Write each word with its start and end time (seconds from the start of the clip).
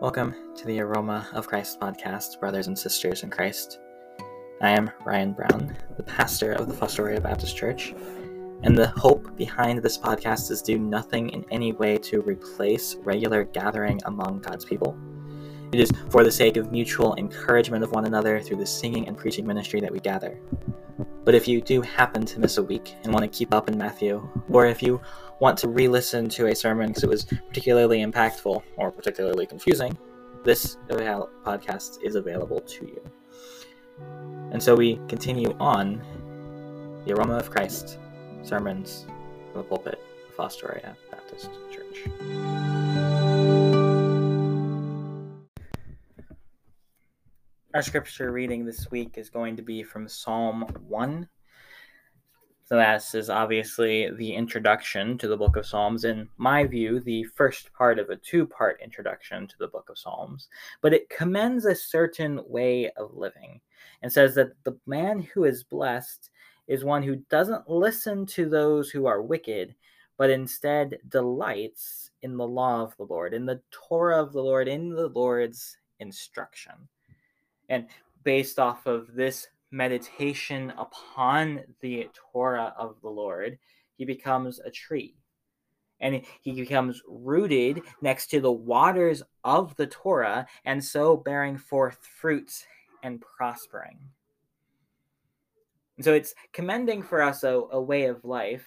Welcome 0.00 0.34
to 0.56 0.64
the 0.64 0.80
Aroma 0.80 1.28
of 1.34 1.46
Christ 1.46 1.78
podcast, 1.78 2.40
brothers 2.40 2.68
and 2.68 2.78
sisters 2.78 3.22
in 3.22 3.28
Christ. 3.28 3.80
I 4.62 4.70
am 4.70 4.90
Ryan 5.04 5.34
Brown, 5.34 5.76
the 5.98 6.02
pastor 6.02 6.52
of 6.52 6.68
the 6.68 6.72
Fostoria 6.72 7.22
Baptist 7.22 7.54
Church, 7.54 7.92
and 8.62 8.74
the 8.74 8.86
hope 8.96 9.36
behind 9.36 9.82
this 9.82 9.98
podcast 9.98 10.50
is 10.50 10.62
do 10.62 10.78
nothing 10.78 11.28
in 11.28 11.44
any 11.50 11.72
way 11.72 11.98
to 11.98 12.22
replace 12.22 12.94
regular 12.94 13.44
gathering 13.44 14.00
among 14.06 14.40
God's 14.40 14.64
people. 14.64 14.98
It 15.70 15.80
is 15.80 15.92
for 16.08 16.24
the 16.24 16.32
sake 16.32 16.56
of 16.56 16.72
mutual 16.72 17.14
encouragement 17.16 17.84
of 17.84 17.92
one 17.92 18.06
another 18.06 18.40
through 18.40 18.56
the 18.56 18.66
singing 18.66 19.06
and 19.06 19.18
preaching 19.18 19.46
ministry 19.46 19.82
that 19.82 19.92
we 19.92 20.00
gather. 20.00 20.40
But 21.24 21.34
if 21.34 21.46
you 21.46 21.60
do 21.60 21.82
happen 21.82 22.24
to 22.24 22.40
miss 22.40 22.56
a 22.56 22.62
week 22.62 22.94
and 23.04 23.12
want 23.12 23.30
to 23.30 23.38
keep 23.38 23.52
up 23.52 23.68
in 23.68 23.76
Matthew, 23.76 24.26
or 24.48 24.64
if 24.64 24.82
you 24.82 24.98
want 25.40 25.58
to 25.58 25.68
re 25.68 25.88
listen 25.88 26.28
to 26.28 26.46
a 26.48 26.54
sermon 26.54 26.88
because 26.88 27.02
it 27.02 27.08
was 27.08 27.24
particularly 27.24 28.04
impactful 28.04 28.62
or 28.76 28.92
particularly 28.92 29.46
confusing, 29.46 29.96
this 30.44 30.76
podcast 30.88 32.02
is 32.02 32.14
available 32.14 32.60
to 32.60 32.86
you. 32.86 33.02
And 34.52 34.62
so 34.62 34.74
we 34.74 35.00
continue 35.08 35.56
on 35.58 36.02
the 37.06 37.14
Aroma 37.14 37.38
of 37.38 37.50
Christ 37.50 37.98
sermons 38.42 39.06
from 39.52 39.62
the 39.62 39.68
pulpit 39.68 39.98
of 40.28 40.36
Fostoria 40.36 40.94
Baptist 41.10 41.50
Church. 41.72 42.06
Our 47.72 47.82
scripture 47.82 48.32
reading 48.32 48.66
this 48.66 48.90
week 48.90 49.16
is 49.16 49.30
going 49.30 49.56
to 49.56 49.62
be 49.62 49.82
from 49.82 50.08
Psalm 50.08 50.66
1 50.88 51.28
so 52.70 52.76
that 52.76 53.02
is 53.16 53.30
obviously 53.30 54.10
the 54.12 54.32
introduction 54.32 55.18
to 55.18 55.26
the 55.26 55.36
book 55.36 55.56
of 55.56 55.66
Psalms. 55.66 56.04
In 56.04 56.28
my 56.36 56.64
view, 56.64 57.00
the 57.00 57.24
first 57.24 57.72
part 57.72 57.98
of 57.98 58.10
a 58.10 58.16
two 58.16 58.46
part 58.46 58.80
introduction 58.80 59.48
to 59.48 59.58
the 59.58 59.66
book 59.66 59.90
of 59.90 59.98
Psalms. 59.98 60.46
But 60.80 60.94
it 60.94 61.10
commends 61.10 61.64
a 61.64 61.74
certain 61.74 62.40
way 62.46 62.88
of 62.92 63.12
living 63.12 63.60
and 64.02 64.12
says 64.12 64.36
that 64.36 64.52
the 64.62 64.78
man 64.86 65.20
who 65.34 65.42
is 65.42 65.64
blessed 65.64 66.30
is 66.68 66.84
one 66.84 67.02
who 67.02 67.16
doesn't 67.28 67.68
listen 67.68 68.24
to 68.26 68.48
those 68.48 68.88
who 68.88 69.06
are 69.06 69.20
wicked, 69.20 69.74
but 70.16 70.30
instead 70.30 70.96
delights 71.08 72.12
in 72.22 72.36
the 72.36 72.46
law 72.46 72.82
of 72.82 72.96
the 72.98 73.02
Lord, 73.02 73.34
in 73.34 73.46
the 73.46 73.60
Torah 73.72 74.22
of 74.22 74.32
the 74.32 74.44
Lord, 74.44 74.68
in 74.68 74.90
the 74.90 75.08
Lord's 75.08 75.76
instruction. 75.98 76.74
And 77.68 77.88
based 78.22 78.60
off 78.60 78.86
of 78.86 79.12
this 79.12 79.48
meditation 79.70 80.72
upon 80.78 81.60
the 81.80 82.08
Torah 82.32 82.74
of 82.78 83.00
the 83.02 83.08
Lord, 83.08 83.58
he 83.96 84.04
becomes 84.04 84.58
a 84.60 84.70
tree. 84.70 85.14
And 86.00 86.22
he 86.40 86.52
becomes 86.52 87.02
rooted 87.06 87.82
next 88.00 88.28
to 88.28 88.40
the 88.40 88.50
waters 88.50 89.22
of 89.44 89.76
the 89.76 89.86
Torah, 89.86 90.46
and 90.64 90.82
so 90.82 91.16
bearing 91.16 91.58
forth 91.58 91.98
fruits 92.20 92.66
and 93.02 93.20
prospering. 93.20 93.98
And 95.96 96.04
so 96.04 96.14
it's 96.14 96.34
commending 96.52 97.02
for 97.02 97.20
us 97.20 97.44
a, 97.44 97.62
a 97.72 97.80
way 97.80 98.06
of 98.06 98.24
life 98.24 98.66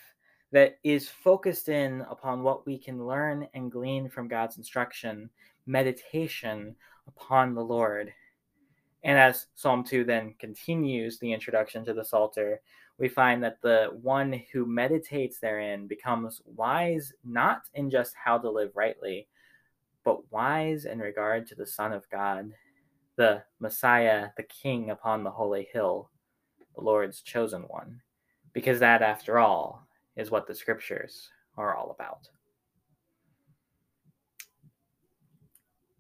that 0.52 0.78
is 0.84 1.10
focused 1.10 1.68
in 1.68 2.02
upon 2.02 2.44
what 2.44 2.68
we 2.68 2.78
can 2.78 3.08
learn 3.08 3.48
and 3.56 3.72
glean 3.72 4.08
from 4.08 4.28
God's 4.28 4.58
instruction, 4.58 5.32
meditation 5.66 6.76
upon 7.08 7.56
the 7.56 7.64
Lord 7.64 8.14
and 9.04 9.18
as 9.18 9.48
Psalm 9.56 9.84
2 9.84 10.04
then 10.06 10.34
continues 10.40 11.20
the 11.20 11.34
introduction 11.34 11.84
to 11.86 11.94
the 11.94 12.06
Psalter, 12.06 12.62
we 12.98 13.10
find 13.10 13.44
that 13.44 13.62
the 13.62 13.90
one 14.02 14.42
who 14.52 14.66
meditates 14.66 15.40
therein 15.40 15.88
becomes 15.88 16.42
wise 16.46 17.12
not 17.24 17.64
in 17.74 17.90
just 17.90 18.14
how 18.16 18.38
to 18.38 18.50
live 18.50 18.72
rightly, 18.76 19.28
but 20.04 20.32
wise 20.32 20.86
in 20.86 21.00
regard 21.00 21.48
to 21.48 21.56
the 21.56 21.66
Son 21.66 21.92
of 21.92 22.10
God, 22.10 22.52
the 23.16 23.44
Messiah, 23.60 24.30
the 24.38 24.44
King 24.44 24.92
upon 24.92 25.24
the 25.24 25.32
holy 25.32 25.68
hill, 25.74 26.10
the 26.76 26.82
Lord's 26.82 27.22
chosen 27.22 27.64
one. 27.64 28.02
Because 28.54 28.80
that, 28.80 29.02
after 29.02 29.40
all, 29.40 29.88
is 30.16 30.30
what 30.30 30.48
the 30.48 30.56
scriptures 30.56 31.30
are 31.58 31.76
all 31.76 31.92
about. 31.92 32.30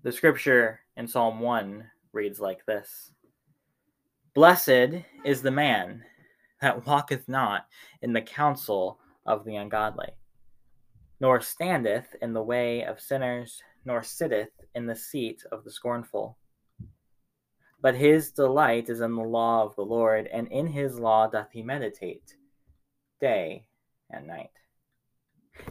The 0.03 0.11
scripture 0.11 0.81
in 0.97 1.07
Psalm 1.07 1.39
1 1.39 1.89
reads 2.13 2.39
like 2.39 2.65
this 2.65 3.11
Blessed 4.33 5.03
is 5.25 5.41
the 5.41 5.51
man 5.51 6.03
that 6.61 6.85
walketh 6.87 7.27
not 7.27 7.67
in 8.01 8.13
the 8.13 8.21
counsel 8.21 8.99
of 9.25 9.45
the 9.45 9.55
ungodly, 9.55 10.09
nor 11.19 11.41
standeth 11.41 12.15
in 12.21 12.33
the 12.33 12.41
way 12.41 12.83
of 12.83 12.99
sinners, 12.99 13.61
nor 13.85 14.01
sitteth 14.01 14.51
in 14.73 14.85
the 14.85 14.95
seat 14.95 15.43
of 15.51 15.63
the 15.63 15.71
scornful. 15.71 16.37
But 17.81 17.95
his 17.95 18.31
delight 18.31 18.89
is 18.89 19.01
in 19.01 19.13
the 19.15 19.21
law 19.21 19.65
of 19.65 19.75
the 19.75 19.83
Lord, 19.83 20.27
and 20.27 20.47
in 20.47 20.67
his 20.67 20.97
law 20.97 21.27
doth 21.27 21.49
he 21.51 21.61
meditate 21.61 22.37
day 23.19 23.67
and 24.09 24.25
night. 24.25 24.51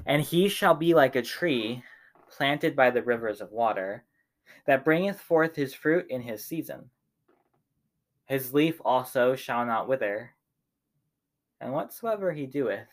And 0.07 0.23
he 0.23 0.49
shall 0.49 0.75
be 0.75 0.95
like 0.95 1.17
a 1.17 1.23
tree 1.23 1.83
planted 2.31 2.77
by 2.77 2.91
the 2.91 3.03
rivers 3.03 3.41
of 3.41 3.51
water 3.51 4.05
that 4.67 4.85
bringeth 4.85 5.21
forth 5.21 5.57
his 5.57 5.75
fruit 5.75 6.07
in 6.09 6.21
his 6.21 6.45
season. 6.45 6.91
His 8.27 8.55
leaf 8.55 8.81
also 8.85 9.35
shall 9.35 9.67
not 9.67 9.89
wither, 9.89 10.31
and 11.61 11.73
whatsoever 11.73 12.33
he 12.33 12.47
doeth 12.47 12.89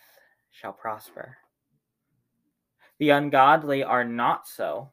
shall 0.51 0.73
prosper. 0.73 1.37
The 2.97 3.11
ungodly 3.11 3.83
are 3.83 4.03
not 4.03 4.47
so, 4.47 4.91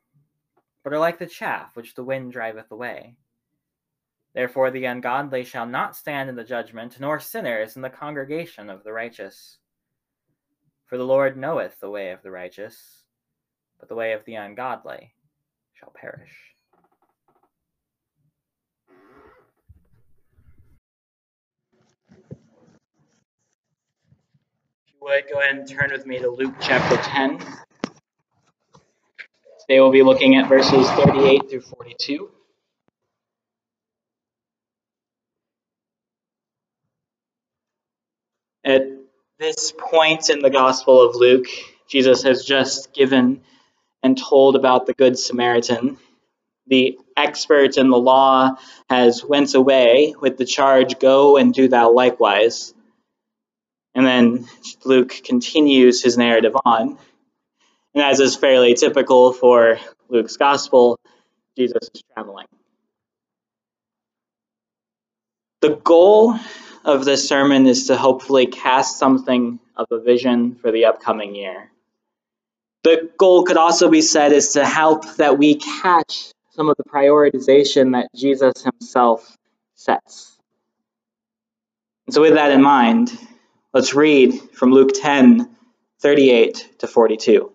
but 0.85 0.93
are 0.93 0.99
like 0.99 1.19
the 1.19 1.27
chaff 1.27 1.75
which 1.75 1.95
the 1.95 2.05
wind 2.05 2.33
driveth 2.33 2.71
away. 2.71 3.17
Therefore 4.35 4.71
the 4.71 4.85
ungodly 4.85 5.43
shall 5.45 5.67
not 5.67 5.97
stand 5.97 6.29
in 6.29 6.37
the 6.37 6.45
judgment, 6.45 7.01
nor 7.01 7.19
sinners 7.19 7.75
in 7.75 7.83
the 7.83 7.91
congregation 7.91 8.71
of 8.71 8.85
the 8.85 8.93
righteous. 8.93 9.59
For 10.85 10.99
the 10.99 11.05
Lord 11.05 11.37
knoweth 11.37 11.81
the 11.81 11.91
way 11.91 12.11
of 12.13 12.23
the 12.23 12.31
righteous, 12.31 13.03
but 13.81 13.89
the 13.89 13.95
way 13.95 14.13
of 14.13 14.25
the 14.25 14.35
ungodly 14.35 15.15
shall 15.79 15.93
perish. 15.95 16.33
If 24.81 24.95
you 24.95 24.97
would, 25.03 25.25
go 25.31 25.41
ahead 25.41 25.57
and 25.57 25.69
turn 25.69 25.91
with 25.93 26.07
me 26.07 26.19
to 26.19 26.31
Luke 26.31 26.55
chapter 26.61 26.97
10. 26.97 27.39
Today 29.61 29.81
we'll 29.81 29.91
be 29.91 30.03
looking 30.03 30.37
at 30.37 30.49
verses 30.49 30.89
38 30.91 31.51
through 31.51 31.61
42. 31.61 32.31
At 38.65 38.83
this 39.39 39.73
point 39.77 40.31
in 40.31 40.41
the 40.41 40.51
Gospel 40.51 41.07
of 41.07 41.17
Luke, 41.17 41.47
Jesus 41.87 42.23
has 42.23 42.45
just 42.45 42.95
given 42.95 43.43
and 44.07 44.17
told 44.17 44.55
about 44.55 44.87
the 44.87 44.95
Good 44.95 45.19
Samaritan. 45.19 45.99
The 46.69 46.97
expert 47.17 47.77
in 47.77 47.91
the 47.91 47.99
law 47.99 48.57
has 48.89 49.25
went 49.25 49.55
away 49.55 50.15
with 50.21 50.39
the 50.39 50.45
charge, 50.45 50.99
Go 50.99 51.37
and 51.37 51.53
do 51.53 51.69
thou 51.69 51.93
likewise. 51.93 52.73
And 53.95 54.07
then 54.07 54.47
Luke 54.85 55.13
continues 55.25 56.03
his 56.03 56.17
narrative 56.17 56.57
on. 56.65 56.99
And 57.95 58.03
as 58.03 58.21
is 58.21 58.37
fairly 58.37 58.75
typical 58.75 59.33
for 59.33 59.79
Luke's 60.09 60.37
gospel, 60.37 60.99
Jesus 61.57 61.91
is 61.95 62.03
traveling. 62.15 62.47
The 65.63 65.77
goal 65.77 66.39
of 66.85 67.05
this 67.05 67.29
sermon 67.29 67.67
is 67.67 67.89
to 67.89 67.97
hopefully 67.97 68.47
cast 68.47 68.99
something 68.99 69.59
of 69.77 69.87
a 69.91 69.99
vision 69.99 70.55
for 70.57 70.71
the 70.71 70.85
upcoming 70.85 71.35
year. 71.35 71.71
The 72.87 73.11
goal 73.19 73.45
could 73.45 73.57
also 73.57 73.91
be 73.91 74.01
said 74.01 74.33
is 74.33 74.51
to 74.51 74.65
help 74.65 75.17
that 75.17 75.39
we 75.39 75.57
catch 75.57 76.33
some 76.51 76.69
of 76.69 76.77
the 76.77 76.85
prioritization 76.85 77.93
that 77.93 78.09
Jesus 78.15 78.63
himself 78.63 79.37
sets. 79.75 80.39
And 82.07 82.15
so, 82.15 82.21
with 82.23 82.35
that 82.35 82.53
in 82.53 82.63
mind, 82.63 83.11
Let's 83.77 83.93
read 83.93 84.33
from 84.55 84.73
Luke 84.73 84.93
10 84.95 85.55
38 86.01 86.79
to 86.79 86.87
42. 86.87 87.53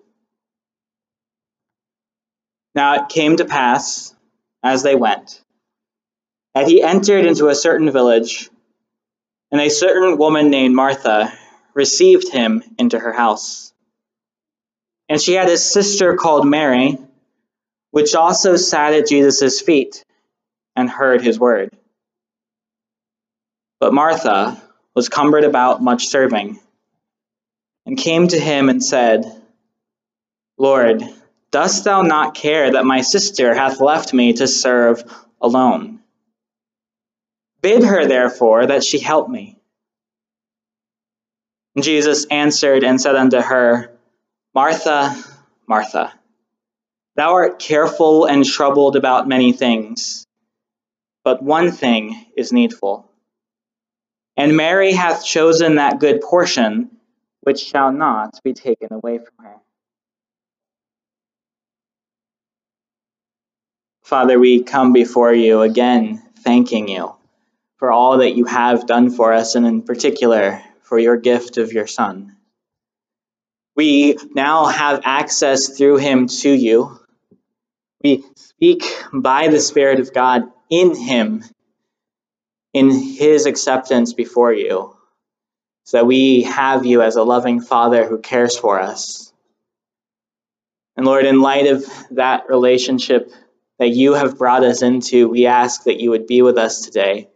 Now 2.76 2.94
it 2.94 3.10
came 3.10 3.38
to 3.38 3.46
pass, 3.46 4.14
as 4.62 4.84
they 4.84 4.94
went, 4.94 5.42
that 6.54 6.68
he 6.68 6.84
entered 6.84 7.26
into 7.26 7.48
a 7.48 7.56
certain 7.56 7.90
village, 7.90 8.52
and 9.52 9.60
a 9.60 9.72
certain 9.72 10.20
woman 10.20 10.52
named 10.52 10.76
Martha 10.76 11.34
received 11.74 12.32
him 12.32 12.62
into 12.78 13.00
her 13.00 13.14
house. 13.14 13.71
And 15.12 15.20
she 15.20 15.34
had 15.34 15.50
a 15.50 15.58
sister 15.58 16.16
called 16.16 16.48
Mary, 16.48 16.98
which 17.90 18.16
also 18.16 18.56
sat 18.56 18.94
at 18.94 19.10
Jesus' 19.10 19.60
feet 19.60 20.06
and 20.74 20.90
heard 20.90 21.22
his 21.22 21.38
word. 21.38 21.76
But 23.82 23.94
Martha, 23.94 24.62
was 24.96 25.10
cumbered 25.10 25.44
about 25.44 25.84
much 25.84 26.08
serving, 26.08 26.62
and 27.86 27.98
came 27.98 28.30
to 28.30 28.40
him 28.40 28.70
and 28.70 28.82
said, 28.82 29.26
Lord, 30.58 31.04
Dost 31.52 31.84
thou 31.84 32.04
not 32.04 32.34
care 32.34 32.72
that 32.72 32.86
my 32.86 33.02
sister 33.02 33.54
hath 33.54 33.82
left 33.82 34.14
me 34.14 34.32
to 34.32 34.48
serve 34.48 35.04
alone? 35.42 36.00
Bid 37.62 37.84
her 37.84 38.06
therefore 38.06 38.68
that 38.68 38.86
she 38.86 39.00
help 39.00 39.28
me. 39.28 39.58
Jesus 41.78 42.28
answered 42.32 42.86
and 42.86 43.02
said 43.02 43.18
unto 43.18 43.42
her, 43.42 43.91
Martha, 44.54 45.16
Martha, 45.68 46.14
thou 47.16 47.34
art 47.34 47.60
careful 47.60 48.26
and 48.26 48.44
troubled 48.44 48.96
about 48.96 49.28
many 49.28 49.54
things, 49.54 50.26
but 51.24 51.42
one 51.42 51.72
thing 51.72 52.26
is 52.36 52.52
needful. 52.52 53.10
And 54.36 54.58
Mary 54.58 54.92
hath 54.92 55.24
chosen 55.24 55.76
that 55.76 56.00
good 56.00 56.22
portion 56.22 56.92
which 57.42 57.60
shall 57.60 57.92
not 57.92 58.40
be 58.44 58.54
taken 58.54 58.92
away 58.92 59.20
from 59.20 59.46
her. 59.46 59.56
Father, 64.04 64.38
we 64.38 64.64
come 64.64 64.92
before 64.92 65.34
you 65.34 65.62
again, 65.62 66.22
thanking 66.40 66.90
you 66.90 67.16
for 67.78 67.92
all 67.92 68.18
that 68.18 68.36
you 68.36 68.46
have 68.46 68.86
done 68.86 69.10
for 69.10 69.32
us, 69.32 69.56
and 69.56 69.66
in 69.66 69.82
particular, 69.82 70.62
for 70.82 71.00
your 71.00 71.18
gift 71.18 71.58
of 71.58 71.72
your 71.72 71.88
Son. 71.88 72.36
We 73.76 74.18
now 74.34 74.66
have 74.66 75.02
access 75.06 75.78
through 75.78 75.98
him 75.98 76.28
to 76.28 76.50
you. 76.50 77.00
We 78.04 78.24
speak 78.36 78.84
by 79.14 79.48
the 79.48 79.60
Spirit 79.60 80.00
of 80.00 80.14
God 80.14 80.44
in 80.70 80.96
him, 80.96 81.44
in 82.74 82.90
his 82.90 83.46
acceptance 83.46 84.14
before 84.14 84.54
you, 84.54 84.96
so 85.86 85.98
that 85.98 86.06
we 86.06 86.44
have 86.44 86.86
you 86.86 87.02
as 87.02 87.16
a 87.16 87.24
loving 87.24 87.62
Father 87.62 88.08
who 88.08 88.20
cares 88.20 88.58
for 88.58 88.80
us. 88.80 89.32
And 90.98 91.06
Lord, 91.06 91.26
in 91.26 91.42
light 91.42 91.68
of 91.68 91.86
that 92.12 92.50
relationship 92.50 93.32
that 93.80 93.90
you 93.90 94.14
have 94.14 94.38
brought 94.38 94.64
us 94.64 94.82
into, 94.82 95.30
we 95.30 95.46
ask 95.46 95.86
that 95.86 96.00
you 96.00 96.12
would 96.12 96.28
be 96.28 96.42
with 96.42 96.58
us 96.58 96.82
today. 96.82 97.30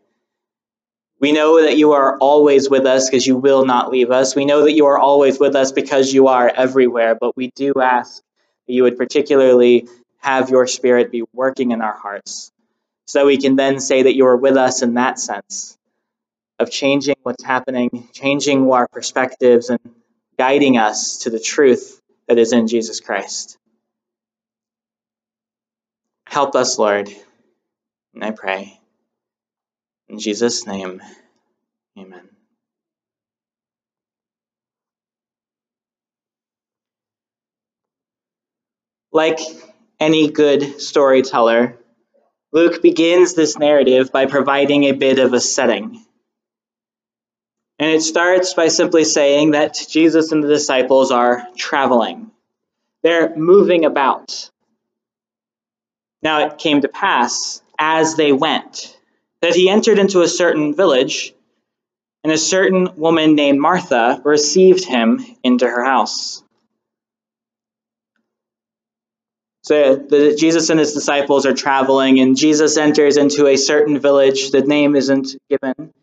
We 1.20 1.32
know 1.32 1.62
that 1.62 1.78
you 1.78 1.94
are 1.94 2.18
always 2.18 2.70
with 2.70 2.86
us 2.86 3.10
because 3.10 3.26
you 3.26 3.38
will 3.38 3.66
not 3.66 3.90
leave 3.92 4.12
us. 4.12 4.36
We 4.36 4.46
know 4.46 4.64
that 4.64 4.74
you 4.74 4.88
are 4.88 5.00
always 5.00 5.40
with 5.40 5.56
us 5.56 5.72
because 5.72 6.14
you 6.14 6.28
are 6.28 6.50
everywhere, 6.50 7.16
but 7.16 7.38
we 7.38 7.52
do 7.56 7.74
ask 7.82 8.22
that 8.68 8.74
you 8.74 8.84
would 8.84 8.98
particularly 8.98 9.88
have 10.20 10.50
your 10.50 10.68
spirit 10.68 11.12
be 11.12 11.24
working 11.34 11.72
in 11.72 11.82
our 11.82 11.96
hearts 11.96 12.52
so 13.08 13.26
we 13.26 13.38
can 13.38 13.56
then 13.56 13.80
say 13.80 14.04
that 14.04 14.16
you 14.16 14.26
are 14.26 14.38
with 14.38 14.58
us 14.58 14.82
in 14.82 14.96
that 14.96 15.20
sense 15.20 15.78
of 16.60 16.72
changing 16.72 17.16
what's 17.24 17.44
happening, 17.44 18.10
changing 18.14 18.70
our 18.72 18.88
perspectives, 18.88 19.70
and 19.70 19.80
guiding 20.38 20.78
us 20.78 21.20
to 21.20 21.30
the 21.30 21.40
truth 21.40 22.02
that 22.28 22.38
is 22.38 22.54
in 22.54 22.68
Jesus 22.68 23.00
Christ. 23.00 23.58
Help 26.28 26.56
us, 26.56 26.80
Lord, 26.80 27.10
and 28.14 28.24
I 28.24 28.32
pray. 28.32 28.80
In 30.10 30.20
Jesus' 30.20 30.68
name, 30.68 31.02
amen. 31.98 32.30
Like 39.12 39.40
any 40.00 40.30
good 40.30 40.82
storyteller, 40.82 41.78
Luke 42.52 42.82
begins 42.82 43.34
this 43.34 43.58
narrative 43.58 44.12
by 44.12 44.28
providing 44.28 44.84
a 44.84 44.92
bit 44.92 45.20
of 45.20 45.34
a 45.34 45.42
setting. 45.42 46.06
And 47.80 47.92
it 47.92 48.02
starts 48.02 48.54
by 48.54 48.70
simply 48.70 49.04
saying 49.04 49.52
that 49.52 49.78
Jesus 49.90 50.32
and 50.32 50.44
the 50.44 50.48
disciples 50.48 51.12
are 51.12 51.48
traveling. 51.58 52.32
They're 53.04 53.36
moving 53.36 53.86
about. 53.86 54.50
Now 56.22 56.48
it 56.48 56.58
came 56.58 56.82
to 56.82 56.88
pass 56.88 57.62
as 57.78 58.16
they 58.16 58.32
went 58.32 58.98
that 59.42 59.56
he 59.56 59.70
entered 59.70 60.00
into 60.00 60.22
a 60.22 60.28
certain 60.28 60.76
village, 60.76 61.34
and 62.24 62.34
a 62.34 62.38
certain 62.38 62.96
woman 62.96 63.36
named 63.36 63.60
Martha 63.60 64.22
received 64.24 64.86
him 64.86 65.24
into 65.44 65.68
her 65.68 65.84
house. 65.84 66.44
So 69.66 69.96
the, 69.96 70.36
Jesus 70.36 70.70
and 70.70 70.80
his 70.80 70.94
disciples 70.94 71.48
are 71.48 71.54
traveling, 71.54 72.20
and 72.20 72.38
Jesus 72.38 72.78
enters 72.78 73.18
into 73.18 73.48
a 73.48 73.56
certain 73.56 74.00
village. 74.00 74.52
The 74.52 74.62
name 74.62 74.96
isn't 74.96 75.36
given. 75.50 75.74
And 75.78 75.94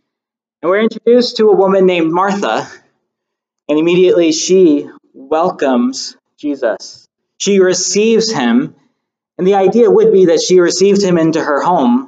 we're 0.62 0.80
introduced 0.80 1.36
to 1.36 1.48
a 1.48 1.56
woman 1.56 1.86
named 1.86 2.10
Martha, 2.10 2.68
and 3.68 3.78
immediately 3.78 4.32
she 4.32 4.88
welcomes 5.14 6.16
Jesus. 6.36 7.06
She 7.38 7.60
receives 7.60 8.32
him, 8.32 8.74
and 9.38 9.46
the 9.46 9.54
idea 9.54 9.88
would 9.88 10.12
be 10.12 10.26
that 10.26 10.40
she 10.40 10.58
received 10.58 11.02
him 11.02 11.16
into 11.16 11.40
her 11.42 11.62
home 11.62 12.01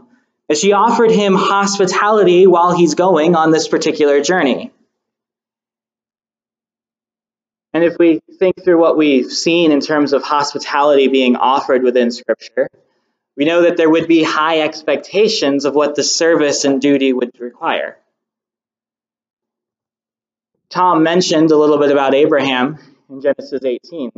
as 0.49 0.61
she 0.61 0.73
offered 0.73 1.11
him 1.11 1.35
hospitality 1.35 2.47
while 2.47 2.77
he's 2.77 2.95
going 2.95 3.35
on 3.35 3.51
this 3.51 3.69
particular 3.69 4.21
journey. 4.21 4.71
And 7.73 7.83
if 7.83 7.97
we 7.99 8.21
think 8.39 8.63
through 8.63 8.79
what 8.79 8.97
we've 8.97 9.33
seen 9.33 9.73
in 9.73 9.81
terms 9.81 10.13
of 10.13 10.23
hospitality 10.23 11.09
being 11.09 11.35
offered 11.35 11.83
within 11.83 12.13
Scripture, 12.13 12.69
we 13.37 13.45
know 13.45 13.63
that 13.63 13.77
there 13.77 13.91
would 13.91 14.07
be 14.07 14.23
high 14.23 14.61
expectations 14.61 15.65
of 15.65 15.75
what 15.75 15.97
the 15.97 16.05
service 16.05 16.65
and 16.65 16.81
duty 16.81 17.13
would 17.13 17.33
require. 17.41 17.97
Tom 20.71 21.03
mentioned 21.03 21.51
a 21.51 21.57
little 21.57 21.79
bit 21.79 21.91
about 21.91 22.15
Abraham 22.15 22.79
in 23.11 23.21
Genesis 23.21 23.61
18. 23.65 24.11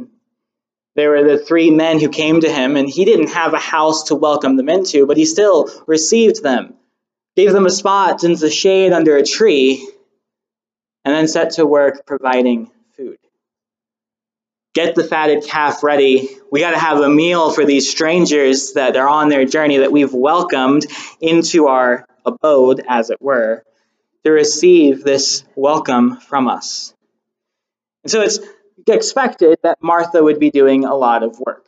There 0.96 1.10
were 1.10 1.24
the 1.24 1.38
three 1.38 1.70
men 1.70 2.00
who 2.00 2.08
came 2.08 2.40
to 2.40 2.50
him, 2.50 2.74
and 2.74 2.88
he 2.88 3.04
didn't 3.04 3.28
have 3.28 3.52
a 3.52 3.58
house 3.58 4.04
to 4.04 4.14
welcome 4.14 4.56
them 4.56 4.70
into, 4.70 5.06
but 5.06 5.18
he 5.18 5.26
still 5.26 5.70
received 5.86 6.42
them, 6.42 6.74
gave 7.36 7.52
them 7.52 7.66
a 7.66 7.70
spot 7.70 8.24
in 8.24 8.32
the 8.34 8.50
shade 8.50 8.92
under 8.92 9.14
a 9.16 9.22
tree, 9.22 9.86
and 11.04 11.14
then 11.14 11.28
set 11.28 11.50
to 11.52 11.66
work 11.66 12.06
providing 12.06 12.70
food. 12.96 13.18
Get 14.74 14.94
the 14.94 15.04
fatted 15.04 15.44
calf 15.44 15.82
ready. 15.82 16.30
We 16.50 16.60
got 16.60 16.70
to 16.70 16.78
have 16.78 17.00
a 17.00 17.10
meal 17.10 17.50
for 17.52 17.66
these 17.66 17.90
strangers 17.90 18.72
that 18.72 18.96
are 18.96 19.08
on 19.08 19.28
their 19.28 19.44
journey 19.44 19.78
that 19.78 19.92
we've 19.92 20.14
welcomed 20.14 20.86
into 21.20 21.66
our 21.66 22.06
abode, 22.24 22.82
as 22.88 23.10
it 23.10 23.20
were, 23.20 23.64
to 24.24 24.30
receive 24.30 25.04
this 25.04 25.44
welcome 25.54 26.16
from 26.16 26.48
us. 26.48 26.94
And 28.02 28.10
so 28.10 28.22
it's 28.22 28.40
expected 28.86 29.58
that 29.62 29.78
Martha 29.82 30.22
would 30.22 30.38
be 30.38 30.50
doing 30.50 30.84
a 30.84 30.94
lot 30.94 31.22
of 31.22 31.38
work. 31.38 31.66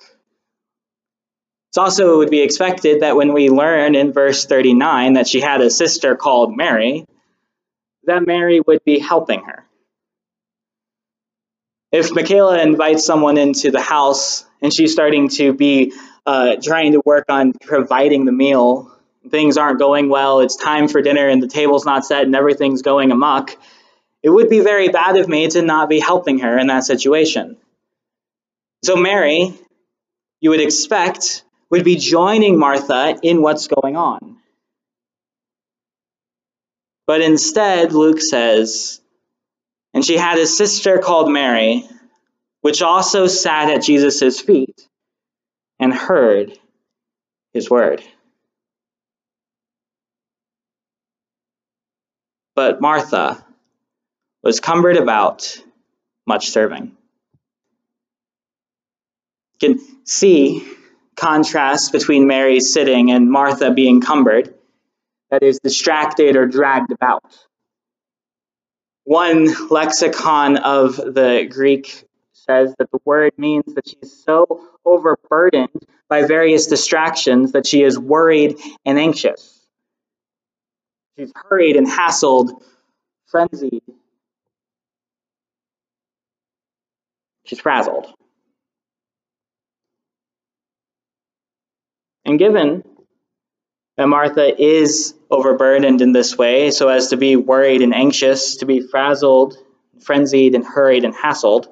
It's 1.70 1.78
also 1.78 2.18
would 2.18 2.30
be 2.30 2.40
expected 2.40 3.02
that 3.02 3.16
when 3.16 3.32
we 3.32 3.50
learn 3.50 3.94
in 3.94 4.12
verse 4.12 4.46
39 4.46 5.14
that 5.14 5.28
she 5.28 5.40
had 5.40 5.60
a 5.60 5.70
sister 5.70 6.16
called 6.16 6.56
Mary, 6.56 7.04
that 8.04 8.26
Mary 8.26 8.60
would 8.60 8.82
be 8.84 8.98
helping 8.98 9.44
her. 9.44 9.64
If 11.92 12.10
Michaela 12.12 12.60
invites 12.60 13.04
someone 13.04 13.38
into 13.38 13.70
the 13.70 13.80
house 13.80 14.44
and 14.60 14.72
she's 14.72 14.92
starting 14.92 15.28
to 15.30 15.52
be 15.52 15.92
uh, 16.26 16.56
trying 16.62 16.92
to 16.92 17.02
work 17.04 17.26
on 17.28 17.52
providing 17.52 18.24
the 18.24 18.32
meal, 18.32 18.90
things 19.30 19.56
aren't 19.56 19.78
going 19.78 20.08
well, 20.08 20.40
it's 20.40 20.56
time 20.56 20.88
for 20.88 21.00
dinner 21.00 21.28
and 21.28 21.42
the 21.42 21.48
table's 21.48 21.84
not 21.84 22.04
set 22.04 22.24
and 22.24 22.34
everything's 22.34 22.82
going 22.82 23.10
amok, 23.10 23.56
it 24.22 24.30
would 24.30 24.48
be 24.48 24.60
very 24.60 24.88
bad 24.88 25.16
of 25.16 25.28
me 25.28 25.48
to 25.48 25.62
not 25.62 25.88
be 25.88 26.00
helping 26.00 26.40
her 26.40 26.58
in 26.58 26.66
that 26.68 26.84
situation. 26.84 27.56
So, 28.84 28.96
Mary, 28.96 29.54
you 30.40 30.50
would 30.50 30.60
expect, 30.60 31.44
would 31.70 31.84
be 31.84 31.96
joining 31.96 32.58
Martha 32.58 33.18
in 33.22 33.42
what's 33.42 33.68
going 33.68 33.96
on. 33.96 34.36
But 37.06 37.22
instead, 37.22 37.92
Luke 37.92 38.20
says, 38.20 39.00
and 39.94 40.04
she 40.04 40.16
had 40.16 40.38
a 40.38 40.46
sister 40.46 40.98
called 40.98 41.32
Mary, 41.32 41.88
which 42.60 42.82
also 42.82 43.26
sat 43.26 43.70
at 43.70 43.82
Jesus' 43.82 44.40
feet 44.40 44.86
and 45.80 45.92
heard 45.92 46.58
his 47.52 47.70
word. 47.70 48.02
But 52.54 52.80
Martha, 52.80 53.44
was 54.48 54.60
cumbered 54.60 54.96
about 54.96 55.62
much 56.26 56.48
serving. 56.48 56.96
You 59.60 59.74
can 59.74 60.06
see 60.06 60.66
contrast 61.16 61.92
between 61.92 62.26
Mary 62.26 62.60
sitting 62.60 63.10
and 63.10 63.30
Martha 63.30 63.74
being 63.74 64.00
cumbered, 64.00 64.54
that 65.30 65.42
is, 65.42 65.58
distracted 65.62 66.34
or 66.34 66.46
dragged 66.46 66.92
about. 66.92 67.24
One 69.04 69.68
lexicon 69.68 70.56
of 70.56 70.96
the 70.96 71.46
Greek 71.50 72.06
says 72.32 72.74
that 72.78 72.90
the 72.90 73.00
word 73.04 73.34
means 73.36 73.74
that 73.74 73.86
she's 73.86 74.24
so 74.24 74.62
overburdened 74.82 75.84
by 76.08 76.22
various 76.22 76.68
distractions 76.68 77.52
that 77.52 77.66
she 77.66 77.82
is 77.82 77.98
worried 77.98 78.56
and 78.86 78.98
anxious. 78.98 79.60
She's 81.18 81.32
hurried 81.36 81.76
and 81.76 81.86
hassled, 81.86 82.48
frenzied, 83.26 83.82
She's 87.48 87.60
frazzled. 87.60 88.12
And 92.26 92.38
given 92.38 92.84
that 93.96 94.06
Martha 94.06 94.62
is 94.62 95.14
overburdened 95.30 96.02
in 96.02 96.12
this 96.12 96.36
way, 96.36 96.70
so 96.70 96.88
as 96.88 97.08
to 97.08 97.16
be 97.16 97.36
worried 97.36 97.80
and 97.80 97.94
anxious, 97.94 98.56
to 98.56 98.66
be 98.66 98.80
frazzled, 98.80 99.56
frenzied, 100.00 100.54
and 100.54 100.64
hurried 100.64 101.04
and 101.04 101.14
hassled, 101.14 101.66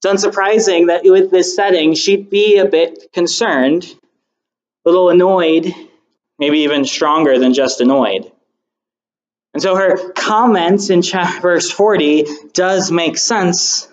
it's 0.00 0.24
unsurprising 0.24 0.86
that 0.86 1.02
with 1.02 1.32
this 1.32 1.56
setting, 1.56 1.94
she'd 1.94 2.30
be 2.30 2.58
a 2.58 2.66
bit 2.66 3.12
concerned, 3.12 3.84
a 4.84 4.90
little 4.90 5.10
annoyed, 5.10 5.74
maybe 6.38 6.60
even 6.60 6.84
stronger 6.84 7.36
than 7.40 7.52
just 7.52 7.80
annoyed. 7.80 8.30
And 9.54 9.62
so 9.62 9.74
her 9.74 10.12
comments 10.12 10.90
in 10.90 11.02
chapter 11.02 11.40
verse 11.40 11.70
40 11.70 12.26
does 12.52 12.92
make 12.92 13.18
sense. 13.18 13.88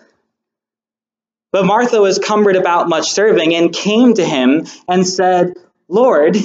But 1.51 1.65
Martha 1.65 2.01
was 2.01 2.17
cumbered 2.17 2.55
about 2.55 2.87
much 2.87 3.11
serving 3.11 3.53
and 3.53 3.73
came 3.73 4.13
to 4.13 4.25
him 4.25 4.65
and 4.87 5.05
said, 5.05 5.53
Lord, 5.89 6.37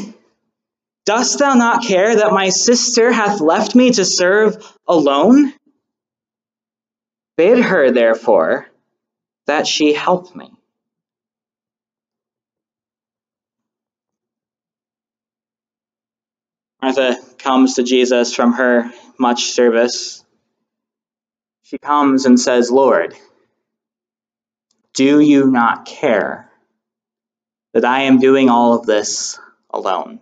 dost 1.05 1.39
thou 1.39 1.55
not 1.55 1.85
care 1.85 2.17
that 2.17 2.33
my 2.33 2.49
sister 2.49 3.13
hath 3.13 3.41
left 3.41 3.75
me 3.77 3.93
to 3.93 4.05
serve 4.05 4.57
alone? 4.89 5.53
Bid 7.37 7.61
her, 7.61 7.93
therefore, 7.93 8.67
that 9.47 9.67
she 9.67 9.93
help 9.93 10.35
me. 10.35 10.51
Martha 16.83 17.17
comes 17.39 17.75
to 17.75 17.83
Jesus 17.83 18.35
from 18.35 18.55
her 18.55 18.91
much 19.19 19.51
service. 19.51 20.25
She 21.63 21.79
comes 21.79 22.27
and 22.27 22.39
says, 22.39 22.71
Lord, 22.71 23.15
do 24.97 25.21
you 25.21 25.47
not 25.47 25.85
care 25.85 26.51
that 27.75 27.85
I 27.85 28.03
am 28.03 28.19
doing 28.19 28.49
all 28.49 28.75
of 28.75 28.87
this 28.87 29.39
alone? 29.71 30.21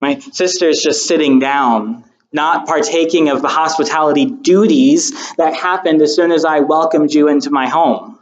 My 0.00 0.18
sister 0.18 0.68
is 0.68 0.82
just 0.82 1.06
sitting 1.06 1.38
down, 1.38 2.04
not 2.32 2.66
partaking 2.66 3.28
of 3.28 3.42
the 3.42 3.48
hospitality 3.48 4.24
duties 4.24 5.34
that 5.36 5.54
happened 5.54 6.02
as 6.02 6.16
soon 6.16 6.32
as 6.32 6.44
I 6.44 6.60
welcomed 6.60 7.12
you 7.12 7.28
into 7.28 7.50
my 7.50 7.68
home. 7.68 8.18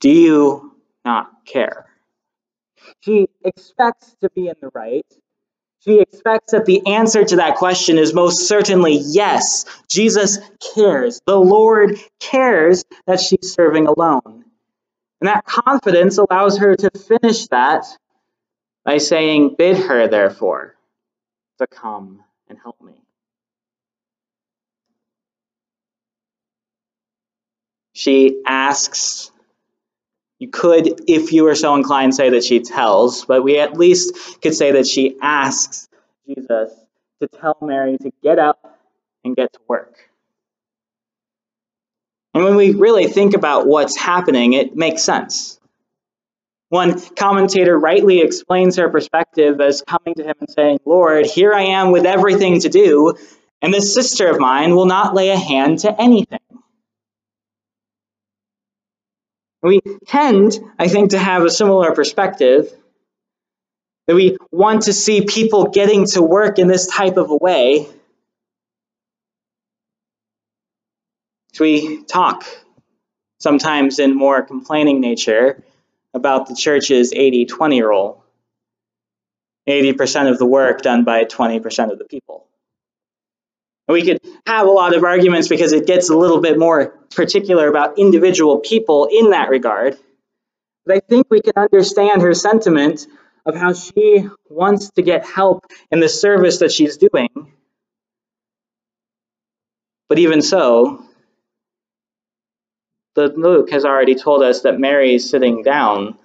Do 0.00 0.10
you 0.10 0.74
not 1.04 1.44
care? 1.44 1.86
She 3.00 3.28
expects 3.44 4.16
to 4.22 4.30
be 4.30 4.48
in 4.48 4.54
the 4.60 4.70
right. 4.74 5.06
She 5.84 5.98
expects 6.00 6.52
that 6.52 6.66
the 6.66 6.86
answer 6.86 7.24
to 7.24 7.36
that 7.36 7.56
question 7.56 7.96
is 7.98 8.12
most 8.12 8.46
certainly 8.46 8.98
yes. 9.02 9.64
Jesus 9.88 10.38
cares. 10.74 11.20
The 11.26 11.38
Lord 11.38 11.98
cares 12.18 12.84
that 13.06 13.20
she's 13.20 13.52
serving 13.52 13.86
alone. 13.86 14.44
And 15.20 15.28
that 15.28 15.44
confidence 15.44 16.18
allows 16.18 16.58
her 16.58 16.76
to 16.76 16.90
finish 16.90 17.46
that 17.48 17.84
by 18.84 18.98
saying, 18.98 19.54
Bid 19.56 19.78
her, 19.78 20.08
therefore, 20.08 20.74
to 21.58 21.66
come 21.66 22.24
and 22.48 22.58
help 22.58 22.80
me. 22.80 22.94
She 27.92 28.42
asks 28.46 29.30
you 30.40 30.48
could, 30.48 31.02
if 31.06 31.32
you 31.32 31.44
were 31.44 31.54
so 31.54 31.74
inclined, 31.74 32.14
say 32.14 32.30
that 32.30 32.42
she 32.42 32.60
tells, 32.60 33.26
but 33.26 33.44
we 33.44 33.58
at 33.58 33.76
least 33.76 34.40
could 34.40 34.54
say 34.54 34.72
that 34.72 34.86
she 34.86 35.18
asks 35.20 35.88
Jesus 36.26 36.72
to 37.20 37.28
tell 37.28 37.58
Mary 37.60 37.98
to 37.98 38.10
get 38.22 38.38
up 38.38 38.78
and 39.22 39.36
get 39.36 39.52
to 39.52 39.58
work. 39.68 39.94
And 42.32 42.42
when 42.42 42.56
we 42.56 42.72
really 42.72 43.06
think 43.06 43.34
about 43.34 43.66
what's 43.66 43.98
happening, 43.98 44.54
it 44.54 44.74
makes 44.74 45.02
sense. 45.02 45.60
One 46.70 46.98
commentator 47.16 47.78
rightly 47.78 48.20
explains 48.20 48.76
her 48.76 48.88
perspective 48.88 49.60
as 49.60 49.82
coming 49.82 50.14
to 50.14 50.22
him 50.22 50.36
and 50.40 50.48
saying, 50.48 50.78
Lord, 50.86 51.26
here 51.26 51.52
I 51.52 51.64
am 51.64 51.90
with 51.90 52.06
everything 52.06 52.60
to 52.60 52.70
do, 52.70 53.14
and 53.60 53.74
this 53.74 53.92
sister 53.92 54.28
of 54.28 54.38
mine 54.40 54.74
will 54.74 54.86
not 54.86 55.14
lay 55.14 55.30
a 55.30 55.36
hand 55.36 55.80
to 55.80 56.00
anything. 56.00 56.38
We 59.62 59.80
tend, 60.06 60.58
I 60.78 60.88
think, 60.88 61.10
to 61.10 61.18
have 61.18 61.44
a 61.44 61.50
similar 61.50 61.94
perspective 61.94 62.72
that 64.06 64.14
we 64.14 64.38
want 64.50 64.82
to 64.82 64.92
see 64.92 65.24
people 65.26 65.66
getting 65.68 66.06
to 66.06 66.22
work 66.22 66.58
in 66.58 66.66
this 66.66 66.86
type 66.86 67.16
of 67.16 67.30
a 67.30 67.36
way. 67.36 67.86
So 71.52 71.64
we 71.64 72.02
talk 72.04 72.44
sometimes 73.38 73.98
in 73.98 74.16
more 74.16 74.42
complaining 74.42 75.00
nature 75.00 75.62
about 76.14 76.48
the 76.48 76.54
church's 76.54 77.12
80 77.12 77.46
20 77.46 77.82
rule 77.82 78.20
80% 79.68 80.30
of 80.30 80.38
the 80.38 80.46
work 80.46 80.82
done 80.82 81.04
by 81.04 81.24
20% 81.24 81.92
of 81.92 81.98
the 81.98 82.04
people. 82.04 82.46
We 83.88 84.04
could 84.04 84.20
have 84.46 84.66
a 84.66 84.70
lot 84.70 84.94
of 84.94 85.02
arguments 85.02 85.48
because 85.48 85.72
it 85.72 85.86
gets 85.86 86.10
a 86.10 86.16
little 86.16 86.40
bit 86.40 86.58
more 86.58 86.90
particular 87.14 87.68
about 87.68 87.98
individual 87.98 88.58
people 88.58 89.08
in 89.10 89.30
that 89.30 89.50
regard. 89.50 89.98
But 90.86 90.96
I 90.96 91.00
think 91.00 91.26
we 91.30 91.40
can 91.40 91.54
understand 91.56 92.22
her 92.22 92.34
sentiment 92.34 93.06
of 93.44 93.56
how 93.56 93.72
she 93.72 94.28
wants 94.48 94.90
to 94.90 95.02
get 95.02 95.26
help 95.26 95.64
in 95.90 96.00
the 96.00 96.08
service 96.08 96.58
that 96.58 96.70
she's 96.70 96.98
doing. 96.98 97.52
But 100.08 100.18
even 100.18 100.42
so, 100.42 101.04
the 103.14 103.28
Luke 103.28 103.70
has 103.70 103.84
already 103.84 104.14
told 104.14 104.42
us 104.42 104.62
that 104.62 104.78
Mary's 104.78 105.28
sitting 105.28 105.62
down 105.62 106.18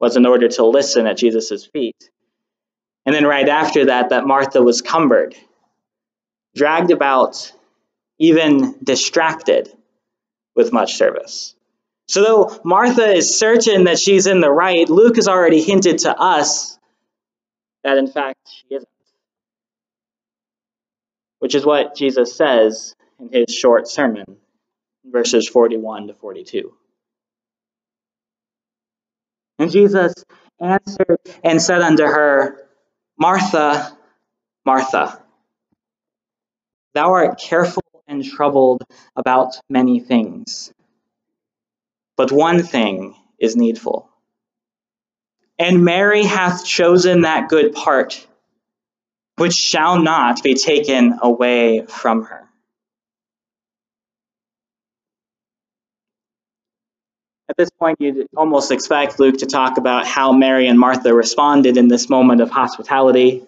was 0.00 0.16
in 0.16 0.26
order 0.26 0.48
to 0.48 0.64
listen 0.64 1.06
at 1.06 1.16
Jesus' 1.16 1.66
feet. 1.66 2.10
And 3.04 3.14
then 3.14 3.24
right 3.24 3.48
after 3.48 3.86
that, 3.86 4.10
that 4.10 4.26
Martha 4.26 4.62
was 4.62 4.82
cumbered 4.82 5.34
dragged 6.54 6.90
about, 6.90 7.52
even 8.18 8.76
distracted 8.82 9.72
with 10.54 10.72
much 10.72 10.94
service. 10.96 11.54
So, 12.08 12.22
though 12.22 12.60
Martha 12.64 13.06
is 13.06 13.38
certain 13.38 13.84
that 13.84 13.98
she's 13.98 14.26
in 14.26 14.40
the 14.40 14.50
right, 14.50 14.88
Luke 14.88 15.16
has 15.16 15.28
already 15.28 15.62
hinted 15.62 15.98
to 16.00 16.14
us 16.14 16.78
that 17.84 17.98
in 17.98 18.06
fact 18.06 18.38
she 18.48 18.74
isn't. 18.74 18.88
Which 21.38 21.54
is 21.54 21.64
what 21.64 21.96
Jesus 21.96 22.36
says 22.36 22.94
in 23.18 23.30
his 23.32 23.54
short 23.54 23.88
sermon, 23.88 24.36
verses 25.04 25.48
41 25.48 26.08
to 26.08 26.14
42. 26.14 26.72
And 29.58 29.70
Jesus 29.70 30.14
answered 30.60 31.18
and 31.42 31.60
said 31.60 31.82
unto 31.82 32.04
her, 32.04 32.68
Martha, 33.18 33.96
Martha. 34.64 35.21
Thou 36.94 37.12
art 37.12 37.40
careful 37.40 37.82
and 38.06 38.24
troubled 38.24 38.82
about 39.16 39.58
many 39.70 40.00
things, 40.00 40.72
but 42.16 42.30
one 42.30 42.62
thing 42.62 43.14
is 43.38 43.56
needful. 43.56 44.08
And 45.58 45.84
Mary 45.84 46.24
hath 46.24 46.64
chosen 46.64 47.22
that 47.22 47.48
good 47.48 47.72
part, 47.72 48.26
which 49.36 49.54
shall 49.54 50.02
not 50.02 50.42
be 50.42 50.54
taken 50.54 51.18
away 51.22 51.86
from 51.86 52.24
her. 52.24 52.48
At 57.48 57.56
this 57.56 57.70
point, 57.70 58.00
you'd 58.00 58.28
almost 58.36 58.70
expect 58.70 59.20
Luke 59.20 59.38
to 59.38 59.46
talk 59.46 59.76
about 59.76 60.06
how 60.06 60.32
Mary 60.32 60.68
and 60.68 60.78
Martha 60.78 61.14
responded 61.14 61.76
in 61.76 61.88
this 61.88 62.08
moment 62.08 62.40
of 62.40 62.50
hospitality 62.50 63.44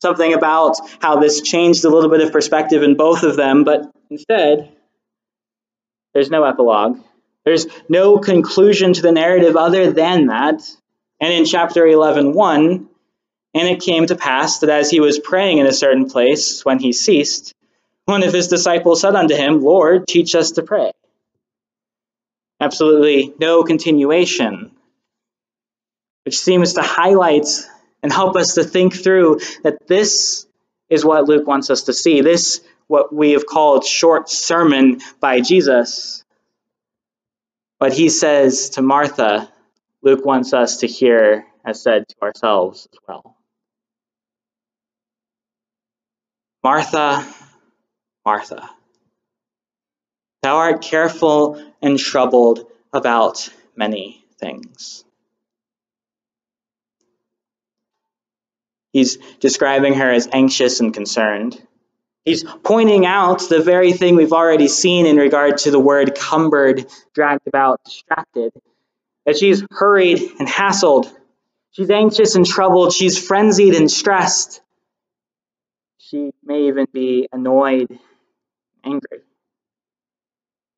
something 0.00 0.32
about 0.32 0.76
how 1.00 1.18
this 1.18 1.40
changed 1.40 1.84
a 1.84 1.90
little 1.90 2.10
bit 2.10 2.20
of 2.20 2.32
perspective 2.32 2.82
in 2.82 2.96
both 2.96 3.22
of 3.22 3.36
them, 3.36 3.64
but 3.64 3.90
instead, 4.10 4.72
there's 6.14 6.30
no 6.30 6.44
epilogue. 6.44 7.00
There's 7.44 7.66
no 7.88 8.18
conclusion 8.18 8.92
to 8.92 9.02
the 9.02 9.12
narrative 9.12 9.56
other 9.56 9.90
than 9.90 10.26
that. 10.26 10.62
And 11.20 11.32
in 11.32 11.44
chapter 11.44 11.86
11, 11.86 12.32
1, 12.32 12.88
and 13.54 13.68
it 13.68 13.80
came 13.80 14.06
to 14.06 14.16
pass 14.16 14.60
that 14.60 14.70
as 14.70 14.90
he 14.90 15.00
was 15.00 15.18
praying 15.18 15.58
in 15.58 15.66
a 15.66 15.72
certain 15.72 16.08
place, 16.08 16.64
when 16.64 16.78
he 16.78 16.92
ceased, 16.92 17.54
one 18.04 18.22
of 18.22 18.32
his 18.32 18.48
disciples 18.48 19.00
said 19.00 19.14
unto 19.14 19.34
him, 19.34 19.62
Lord, 19.62 20.06
teach 20.06 20.34
us 20.34 20.52
to 20.52 20.62
pray. 20.62 20.92
Absolutely 22.60 23.32
no 23.38 23.64
continuation, 23.64 24.72
which 26.24 26.38
seems 26.38 26.74
to 26.74 26.82
highlight 26.82 27.46
and 28.02 28.12
help 28.12 28.36
us 28.36 28.54
to 28.54 28.64
think 28.64 28.94
through 28.94 29.40
that 29.62 29.86
this 29.86 30.46
is 30.88 31.04
what 31.04 31.28
Luke 31.28 31.46
wants 31.46 31.70
us 31.70 31.82
to 31.84 31.92
see. 31.92 32.20
This, 32.20 32.60
what 32.86 33.14
we 33.14 33.32
have 33.32 33.46
called 33.46 33.84
short 33.84 34.28
sermon 34.28 35.00
by 35.20 35.40
Jesus. 35.40 36.24
What 37.78 37.92
he 37.92 38.08
says 38.08 38.70
to 38.70 38.82
Martha, 38.82 39.52
Luke 40.02 40.24
wants 40.24 40.52
us 40.52 40.78
to 40.78 40.86
hear 40.86 41.46
as 41.64 41.82
said 41.82 42.08
to 42.08 42.16
ourselves 42.22 42.88
as 42.92 42.98
well. 43.06 43.36
Martha, 46.64 47.26
Martha, 48.24 48.68
thou 50.42 50.56
art 50.56 50.82
careful 50.82 51.62
and 51.80 51.98
troubled 51.98 52.66
about 52.92 53.48
many 53.76 54.24
things. 54.38 55.04
He's 58.92 59.16
describing 59.40 59.94
her 59.94 60.10
as 60.10 60.28
anxious 60.32 60.80
and 60.80 60.92
concerned. 60.94 61.60
He's 62.24 62.44
pointing 62.44 63.06
out 63.06 63.48
the 63.48 63.62
very 63.62 63.92
thing 63.92 64.16
we've 64.16 64.32
already 64.32 64.68
seen 64.68 65.06
in 65.06 65.16
regard 65.16 65.58
to 65.58 65.70
the 65.70 65.80
word 65.80 66.14
cumbered, 66.14 66.86
dragged 67.14 67.46
about, 67.46 67.80
distracted. 67.84 68.52
That 69.24 69.38
she's 69.38 69.64
hurried 69.70 70.20
and 70.38 70.48
hassled. 70.48 71.10
She's 71.70 71.90
anxious 71.90 72.34
and 72.34 72.44
troubled. 72.44 72.92
She's 72.92 73.18
frenzied 73.24 73.74
and 73.74 73.90
stressed. 73.90 74.60
She 75.98 76.32
may 76.42 76.68
even 76.68 76.86
be 76.92 77.28
annoyed, 77.30 77.98
angry. 78.84 79.20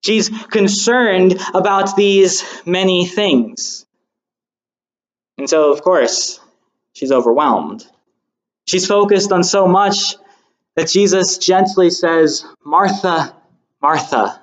She's 0.05 0.29
concerned 0.29 1.40
about 1.55 1.97
these 1.97 2.45
many 2.67 3.07
things. 3.07 3.87
And 5.38 5.49
so, 5.49 5.73
of 5.73 5.83
course, 5.83 6.40
she's 6.93 7.12
overwhelmed. 7.12 7.87
She's 8.71 8.87
focused 8.87 9.33
on 9.33 9.43
so 9.43 9.67
much 9.67 10.15
that 10.77 10.89
Jesus 10.89 11.39
gently 11.39 11.91
says, 11.91 12.45
Martha, 12.65 13.35
Martha. 13.83 14.41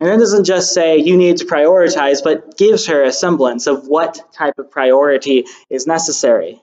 And 0.00 0.10
it 0.10 0.16
doesn't 0.16 0.42
just 0.42 0.74
say 0.74 0.98
you 0.98 1.16
need 1.16 1.36
to 1.36 1.44
prioritize, 1.44 2.24
but 2.24 2.58
gives 2.58 2.88
her 2.88 3.04
a 3.04 3.12
semblance 3.12 3.68
of 3.68 3.86
what 3.86 4.32
type 4.32 4.58
of 4.58 4.72
priority 4.72 5.44
is 5.70 5.86
necessary. 5.86 6.60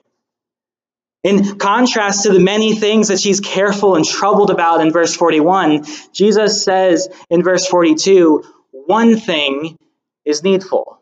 In 1.22 1.56
contrast 1.58 2.24
to 2.24 2.32
the 2.34 2.40
many 2.40 2.74
things 2.74 3.08
that 3.08 3.18
she's 3.18 3.40
careful 3.40 3.96
and 3.96 4.04
troubled 4.04 4.50
about 4.50 4.82
in 4.82 4.92
verse 4.92 5.16
41, 5.16 5.86
Jesus 6.12 6.62
says 6.62 7.08
in 7.30 7.42
verse 7.42 7.66
42, 7.66 8.44
one 8.70 9.18
thing 9.18 9.78
is 10.26 10.42
needful. 10.42 10.99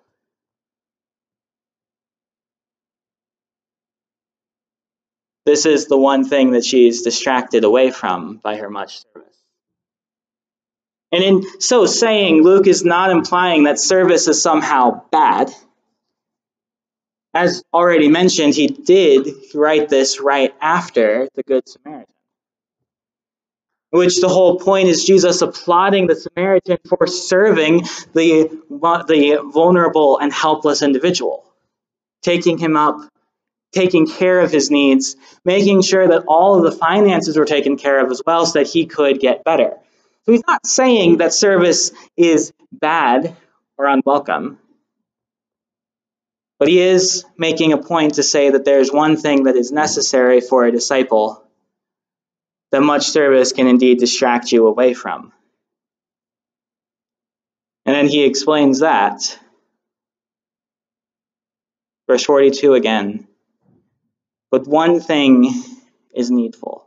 This 5.49 5.64
is 5.64 5.87
the 5.87 5.97
one 5.97 6.28
thing 6.28 6.50
that 6.50 6.62
she's 6.62 7.00
distracted 7.00 7.64
away 7.64 7.90
from 7.90 8.37
by 8.37 8.57
her 8.57 8.69
much 8.69 9.00
service. 9.00 9.35
And 11.11 11.25
in 11.25 11.61
so 11.61 11.87
saying, 11.87 12.43
Luke 12.43 12.67
is 12.67 12.85
not 12.85 13.11
implying 13.11 13.64
that 13.64 13.81
service 13.81 14.28
is 14.28 14.43
somehow 14.43 15.05
bad. 15.11 15.50
As 17.33 17.62
already 17.73 18.09
mentioned, 18.09 18.57
he 18.57 18.67
did 18.67 19.26
write 19.55 19.88
this 19.88 20.21
right 20.21 20.55
after 20.61 21.31
the 21.35 21.43
Good 21.43 21.67
Samaritan. 21.67 22.12
Which 23.88 24.21
the 24.21 24.28
whole 24.28 24.59
point 24.59 24.88
is 24.88 25.02
Jesus 25.02 25.40
applauding 25.40 26.09
the 26.09 26.17
Samaritan 26.17 26.76
for 26.87 27.07
serving 27.07 27.85
the, 28.12 28.50
the 28.69 29.50
vulnerable 29.50 30.19
and 30.19 30.31
helpless 30.31 30.83
individual, 30.83 31.43
taking 32.21 32.59
him 32.59 32.76
up 32.76 33.00
taking 33.73 34.07
care 34.07 34.41
of 34.41 34.51
his 34.51 34.71
needs, 34.71 35.17
making 35.45 35.83
sure 35.83 36.09
that 36.09 36.25
all 36.27 36.57
of 36.57 36.65
the 36.65 36.77
finances 36.77 37.37
were 37.37 37.45
taken 37.45 37.77
care 37.77 38.05
of 38.05 38.11
as 38.11 38.23
well 38.25 38.47
so 38.47 38.59
that 38.59 38.69
he 38.69 38.87
could 38.87 39.21
get 39.21 39.45
better. 39.45 39.75
So 40.25 40.33
he's 40.33 40.47
not 40.47 40.67
saying 40.67 41.19
that 41.19 41.33
service 41.33 41.93
is 42.17 42.53
bad 42.73 43.37
or 43.77 43.87
unwelcome, 43.87 44.59
but 46.59 46.69
he 46.69 46.81
is 46.81 47.25
making 47.37 47.73
a 47.73 47.79
point 47.79 48.15
to 48.15 48.23
say 48.23 48.51
that 48.51 48.65
there's 48.65 48.93
one 48.93 49.17
thing 49.17 49.45
that 49.45 49.57
is 49.57 49.71
necessary 49.71 50.41
for 50.41 50.65
a 50.65 50.73
disciple 50.73 51.45
that 52.71 52.81
much 52.83 53.09
service 53.09 53.53
can 53.53 53.67
indeed 53.67 53.99
distract 53.99 54.53
you 54.53 54.67
away 54.67 54.95
from. 54.95 55.33
And 57.87 57.95
then 57.95 58.09
he 58.09 58.25
explains 58.25 58.81
that. 58.81 59.38
Verse 62.09 62.25
42 62.25 62.75
again. 62.75 63.28
But 64.51 64.67
one 64.67 65.01
thing 65.01 65.53
is 66.15 66.31
needful. 66.31 66.87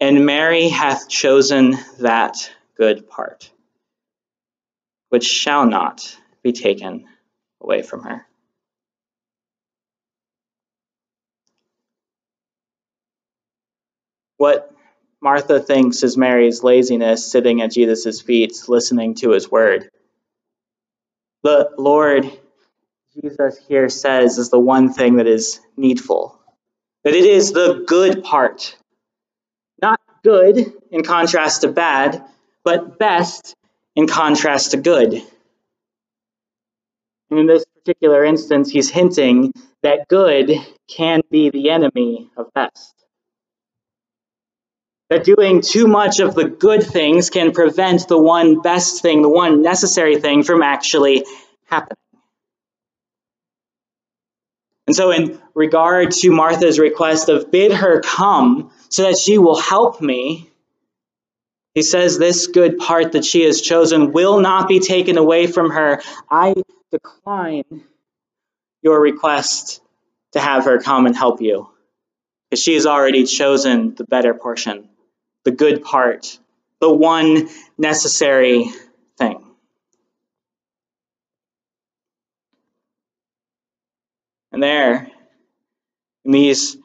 And 0.00 0.26
Mary 0.26 0.68
hath 0.68 1.08
chosen 1.08 1.76
that 2.00 2.50
good 2.76 3.08
part, 3.08 3.50
which 5.10 5.24
shall 5.24 5.66
not 5.66 6.16
be 6.42 6.52
taken 6.52 7.06
away 7.60 7.82
from 7.82 8.02
her. 8.02 8.26
What 14.38 14.74
Martha 15.20 15.60
thinks 15.60 16.02
is 16.02 16.16
Mary's 16.16 16.64
laziness 16.64 17.30
sitting 17.30 17.62
at 17.62 17.70
Jesus' 17.70 18.20
feet, 18.20 18.64
listening 18.66 19.14
to 19.16 19.30
his 19.30 19.48
word. 19.48 19.88
The 21.44 21.70
Lord 21.78 22.30
Jesus 23.20 23.58
here 23.68 23.88
says 23.88 24.38
is 24.38 24.48
the 24.48 24.58
one 24.58 24.92
thing 24.92 25.16
that 25.16 25.26
is 25.26 25.60
needful. 25.76 26.40
That 27.04 27.14
it 27.14 27.24
is 27.24 27.52
the 27.52 27.84
good 27.86 28.24
part. 28.24 28.76
Not 29.80 30.00
good 30.24 30.72
in 30.90 31.02
contrast 31.02 31.60
to 31.62 31.68
bad, 31.68 32.24
but 32.64 32.98
best 32.98 33.54
in 33.96 34.06
contrast 34.06 34.70
to 34.70 34.78
good. 34.78 35.22
And 37.30 37.40
in 37.40 37.46
this 37.46 37.64
particular 37.74 38.24
instance, 38.24 38.70
he's 38.70 38.88
hinting 38.88 39.52
that 39.82 40.08
good 40.08 40.52
can 40.88 41.22
be 41.30 41.50
the 41.50 41.70
enemy 41.70 42.30
of 42.36 42.52
best. 42.54 42.94
That 45.10 45.24
doing 45.24 45.60
too 45.60 45.86
much 45.86 46.20
of 46.20 46.34
the 46.34 46.48
good 46.48 46.82
things 46.82 47.28
can 47.28 47.52
prevent 47.52 48.08
the 48.08 48.20
one 48.20 48.62
best 48.62 49.02
thing, 49.02 49.20
the 49.20 49.28
one 49.28 49.60
necessary 49.60 50.16
thing 50.16 50.42
from 50.44 50.62
actually 50.62 51.26
happening. 51.66 52.01
And 54.92 54.96
so, 54.98 55.10
in 55.10 55.40
regard 55.54 56.10
to 56.10 56.30
Martha's 56.30 56.78
request 56.78 57.30
of 57.30 57.50
bid 57.50 57.72
her 57.72 58.02
come 58.02 58.70
so 58.90 59.04
that 59.04 59.16
she 59.16 59.38
will 59.38 59.58
help 59.58 60.02
me, 60.02 60.50
he 61.74 61.80
says 61.80 62.18
this 62.18 62.46
good 62.48 62.76
part 62.76 63.12
that 63.12 63.24
she 63.24 63.44
has 63.44 63.62
chosen 63.62 64.12
will 64.12 64.40
not 64.40 64.68
be 64.68 64.80
taken 64.80 65.16
away 65.16 65.46
from 65.46 65.70
her. 65.70 66.02
I 66.30 66.52
decline 66.90 67.64
your 68.82 69.00
request 69.00 69.80
to 70.32 70.40
have 70.40 70.66
her 70.66 70.78
come 70.78 71.06
and 71.06 71.16
help 71.16 71.40
you. 71.40 71.70
Because 72.50 72.62
she 72.62 72.74
has 72.74 72.84
already 72.84 73.24
chosen 73.24 73.94
the 73.94 74.04
better 74.04 74.34
portion, 74.34 74.90
the 75.44 75.52
good 75.52 75.82
part, 75.82 76.38
the 76.80 76.92
one 76.92 77.48
necessary 77.78 78.66
thing. 79.16 79.42
And 84.52 84.62
there, 84.62 85.10
in 86.21 86.21
these 86.32 86.76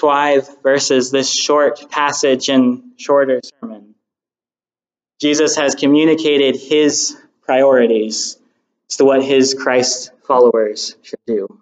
five 0.00 0.48
verses, 0.62 1.10
this 1.10 1.32
short 1.32 1.90
passage 1.90 2.48
and 2.48 2.92
shorter 2.96 3.40
sermon, 3.60 3.94
Jesus 5.20 5.56
has 5.56 5.74
communicated 5.74 6.56
his 6.56 7.16
priorities 7.42 8.38
as 8.88 8.96
to 8.96 9.04
what 9.04 9.22
his 9.22 9.54
Christ 9.54 10.12
followers 10.26 10.96
should 11.02 11.20
do. 11.26 11.60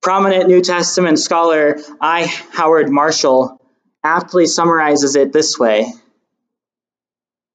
Prominent 0.00 0.48
New 0.48 0.62
Testament 0.62 1.18
scholar 1.18 1.78
I. 2.00 2.26
Howard 2.52 2.90
Marshall 2.90 3.60
aptly 4.02 4.46
summarizes 4.46 5.16
it 5.16 5.32
this 5.32 5.58
way 5.58 5.92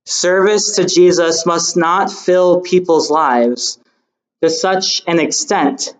Service 0.06 0.78
to 0.78 0.86
Jesus 0.86 1.46
must 1.46 1.78
not 1.78 2.12
fill 2.12 2.62
people's 2.62 3.12
lives 3.12 3.78
to 4.42 4.50
such 4.50 5.04
an 5.06 5.20
extent 5.20 5.94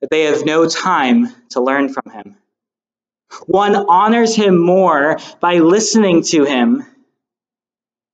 that 0.00 0.10
they 0.10 0.22
have 0.22 0.44
no 0.44 0.68
time 0.68 1.28
to 1.50 1.60
learn 1.60 1.88
from 1.92 2.10
him. 2.10 2.36
One 3.46 3.76
honors 3.76 4.34
him 4.34 4.58
more 4.58 5.18
by 5.40 5.58
listening 5.58 6.22
to 6.24 6.44
him 6.44 6.84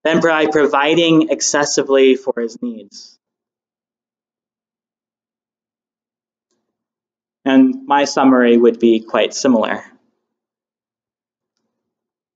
than 0.04 0.20
by 0.20 0.46
providing 0.46 1.30
excessively 1.30 2.16
for 2.16 2.34
his 2.36 2.60
needs. 2.62 3.18
And 7.44 7.86
my 7.86 8.04
summary 8.04 8.56
would 8.56 8.78
be 8.78 9.00
quite 9.00 9.32
similar. 9.34 9.84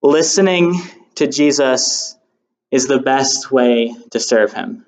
Listening 0.03 0.81
to 1.17 1.27
Jesus 1.27 2.17
is 2.71 2.87
the 2.87 3.01
best 3.01 3.51
way 3.51 3.95
to 4.13 4.21
serve 4.21 4.53
him. 4.53 4.87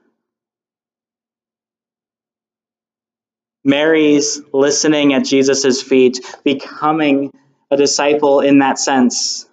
Mary's 3.65 4.41
listening 4.53 5.15
at 5.15 5.25
Jesus' 5.25 5.83
feet, 5.83 6.21
becoming 6.45 7.33
a 7.71 7.77
disciple 7.77 8.41
in 8.41 8.59
that 8.59 8.79
sense, 8.79 9.49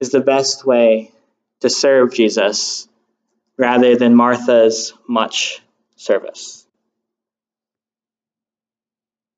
is 0.00 0.10
the 0.10 0.20
best 0.20 0.66
way 0.66 1.12
to 1.60 1.70
serve 1.70 2.12
Jesus 2.12 2.88
rather 3.56 3.96
than 3.96 4.14
Martha's 4.14 4.92
much 5.08 5.60
service. 5.96 6.66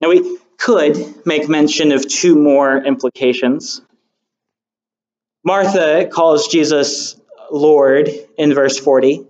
Now, 0.00 0.08
we 0.08 0.38
could 0.58 1.26
make 1.26 1.48
mention 1.48 1.92
of 1.92 2.06
two 2.06 2.34
more 2.34 2.76
implications. 2.76 3.80
Martha 5.44 6.08
calls 6.12 6.48
Jesus 6.48 7.18
Lord 7.50 8.10
in 8.36 8.54
verse 8.54 8.78
40. 8.78 9.26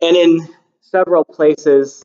And 0.00 0.16
in 0.16 0.48
several 0.90 1.24
places 1.24 2.04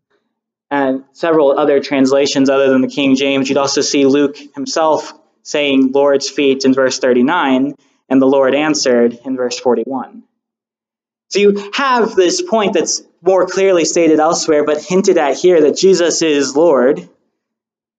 and 0.69 1.03
several 1.13 1.57
other 1.57 1.79
translations 1.79 2.49
other 2.49 2.69
than 2.69 2.81
the 2.81 2.87
King 2.87 3.15
James, 3.15 3.49
you'd 3.49 3.57
also 3.57 3.81
see 3.81 4.05
Luke 4.05 4.37
himself 4.55 5.13
saying 5.43 5.91
Lord's 5.91 6.29
feet 6.29 6.65
in 6.65 6.73
verse 6.73 6.99
39 6.99 7.75
and 8.09 8.21
the 8.21 8.25
Lord 8.25 8.55
answered 8.55 9.17
in 9.25 9.37
verse 9.37 9.59
41. 9.59 10.23
So 11.29 11.39
you 11.39 11.71
have 11.73 12.15
this 12.15 12.41
point 12.41 12.73
that's 12.73 13.01
more 13.21 13.47
clearly 13.47 13.85
stated 13.85 14.19
elsewhere, 14.19 14.65
but 14.65 14.83
hinted 14.83 15.17
at 15.17 15.37
here 15.37 15.61
that 15.61 15.77
Jesus 15.77 16.21
is 16.21 16.55
Lord. 16.55 17.09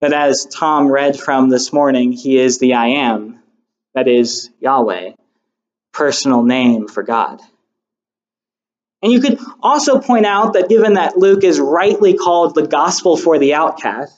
That 0.01 0.13
as 0.13 0.45
Tom 0.47 0.89
read 0.89 1.19
from 1.19 1.49
this 1.49 1.73
morning, 1.73 2.13
he 2.13 2.39
is 2.39 2.59
the 2.59 2.75
I 2.75 2.89
am, 2.89 3.41
that 3.95 4.07
is 4.07 4.51
Yahweh, 4.61 5.13
personal 5.93 6.43
name 6.43 6.89
for 6.89 7.03
God. 7.03 7.41
And 9.05 9.13
you 9.13 9.21
could 9.21 9.39
also 9.63 10.01
point 10.01 10.25
out 10.25 10.55
that 10.55 10.71
given 10.71 10.95
that 10.95 11.19
Luke 11.19 11.45
is 11.45 11.61
rightly 11.61 12.15
called 12.15 12.55
the 12.55 12.67
gospel 12.67 13.19
for 13.19 13.39
the 13.39 13.53
outcast, 13.53 14.17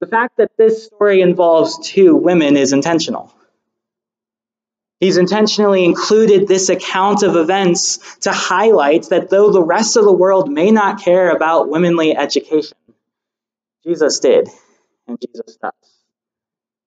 the 0.00 0.06
fact 0.06 0.38
that 0.38 0.50
this 0.56 0.86
story 0.86 1.20
involves 1.20 1.78
two 1.90 2.16
women 2.16 2.56
is 2.56 2.72
intentional. 2.72 3.34
He's 4.98 5.18
intentionally 5.18 5.84
included 5.84 6.48
this 6.48 6.70
account 6.70 7.22
of 7.22 7.36
events 7.36 7.98
to 8.20 8.32
highlight 8.32 9.10
that 9.10 9.28
though 9.28 9.52
the 9.52 9.62
rest 9.62 9.98
of 9.98 10.04
the 10.04 10.12
world 10.12 10.50
may 10.50 10.70
not 10.70 11.02
care 11.02 11.30
about 11.30 11.68
womanly 11.68 12.16
education, 12.16 12.78
Jesus 13.84 14.20
did, 14.20 14.48
and 15.06 15.20
Jesus 15.20 15.58
does. 15.60 15.72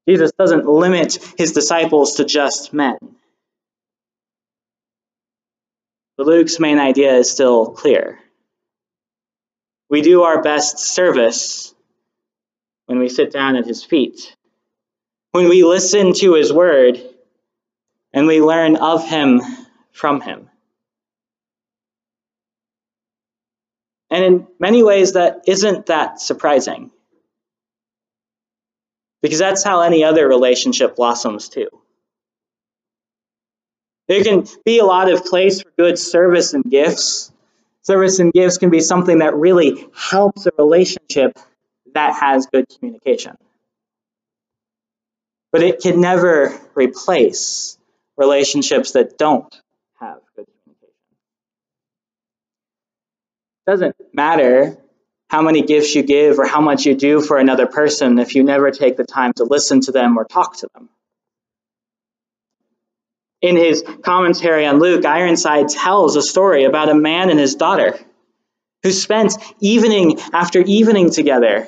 Jesus 0.09 0.31
doesn't 0.39 0.65
limit 0.65 1.19
his 1.37 1.51
disciples 1.51 2.15
to 2.15 2.25
just 2.25 2.73
men. 2.73 2.97
But 6.17 6.27
Luke's 6.27 6.59
main 6.59 6.79
idea 6.79 7.15
is 7.15 7.29
still 7.29 7.71
clear. 7.71 8.19
We 9.89 10.01
do 10.01 10.23
our 10.23 10.41
best 10.41 10.79
service 10.79 11.73
when 12.85 12.99
we 12.99 13.09
sit 13.09 13.31
down 13.31 13.55
at 13.55 13.65
his 13.65 13.83
feet, 13.83 14.35
when 15.31 15.49
we 15.49 15.63
listen 15.63 16.13
to 16.13 16.33
his 16.35 16.53
word, 16.53 17.01
and 18.13 18.27
we 18.27 18.41
learn 18.41 18.77
of 18.77 19.07
him 19.07 19.41
from 19.91 20.21
him. 20.21 20.49
And 24.09 24.23
in 24.23 24.47
many 24.59 24.83
ways, 24.83 25.13
that 25.13 25.41
isn't 25.47 25.87
that 25.87 26.21
surprising. 26.21 26.91
Because 29.21 29.39
that's 29.39 29.63
how 29.63 29.81
any 29.81 30.03
other 30.03 30.27
relationship 30.27 30.95
blossoms 30.95 31.49
too. 31.49 31.67
There 34.07 34.23
can 34.23 34.45
be 34.63 34.79
a 34.79 34.85
lot 34.85 35.11
of 35.11 35.25
place 35.25 35.61
for 35.61 35.69
good 35.77 35.97
service 35.97 36.53
and 36.53 36.63
gifts. 36.63 37.31
Service 37.81 38.19
and 38.19 38.31
gifts 38.31 38.57
can 38.57 38.69
be 38.69 38.79
something 38.79 39.19
that 39.19 39.35
really 39.35 39.85
helps 39.95 40.45
a 40.45 40.51
relationship 40.57 41.37
that 41.93 42.15
has 42.15 42.47
good 42.47 42.67
communication. 42.67 43.37
But 45.51 45.63
it 45.63 45.79
can 45.81 46.01
never 46.01 46.53
replace 46.75 47.77
relationships 48.17 48.91
that 48.91 49.17
don't 49.17 49.53
have 49.99 50.19
good 50.35 50.45
communication. 50.63 50.93
It 53.65 53.71
doesn't 53.71 53.95
matter 54.13 54.77
how 55.29 55.41
many 55.41 55.63
gifts 55.63 55.95
you 55.95 56.03
give 56.03 56.37
or 56.39 56.45
how 56.45 56.61
much 56.61 56.85
you 56.85 56.95
do 56.95 57.21
for 57.21 57.37
another 57.37 57.65
person 57.65 58.19
if 58.19 58.35
you 58.35 58.43
never 58.43 58.71
take 58.71 58.97
the 58.97 59.03
time 59.03 59.33
to 59.33 59.43
listen 59.43 59.81
to 59.81 59.91
them 59.91 60.17
or 60.17 60.25
talk 60.25 60.57
to 60.57 60.67
them. 60.73 60.89
In 63.41 63.57
his 63.57 63.83
commentary 64.03 64.65
on 64.65 64.79
Luke, 64.79 65.05
Ironside 65.05 65.69
tells 65.69 66.15
a 66.15 66.21
story 66.21 66.63
about 66.63 66.89
a 66.89 66.95
man 66.95 67.29
and 67.29 67.39
his 67.39 67.55
daughter 67.55 67.99
who 68.83 68.91
spent 68.91 69.33
evening 69.59 70.19
after 70.31 70.61
evening 70.61 71.09
together, 71.09 71.67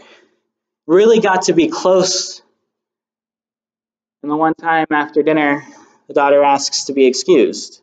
really 0.86 1.20
got 1.20 1.44
to 1.44 1.54
be 1.54 1.68
close. 1.68 2.42
And 4.22 4.32
the 4.32 4.38
one 4.38 4.54
time 4.54 4.88
after 4.92 5.24
dinner, 5.24 5.66
the 6.08 6.14
daughter 6.14 6.44
asks 6.44 6.86
to 6.86 6.94
be 6.94 7.06
excused. 7.06 7.82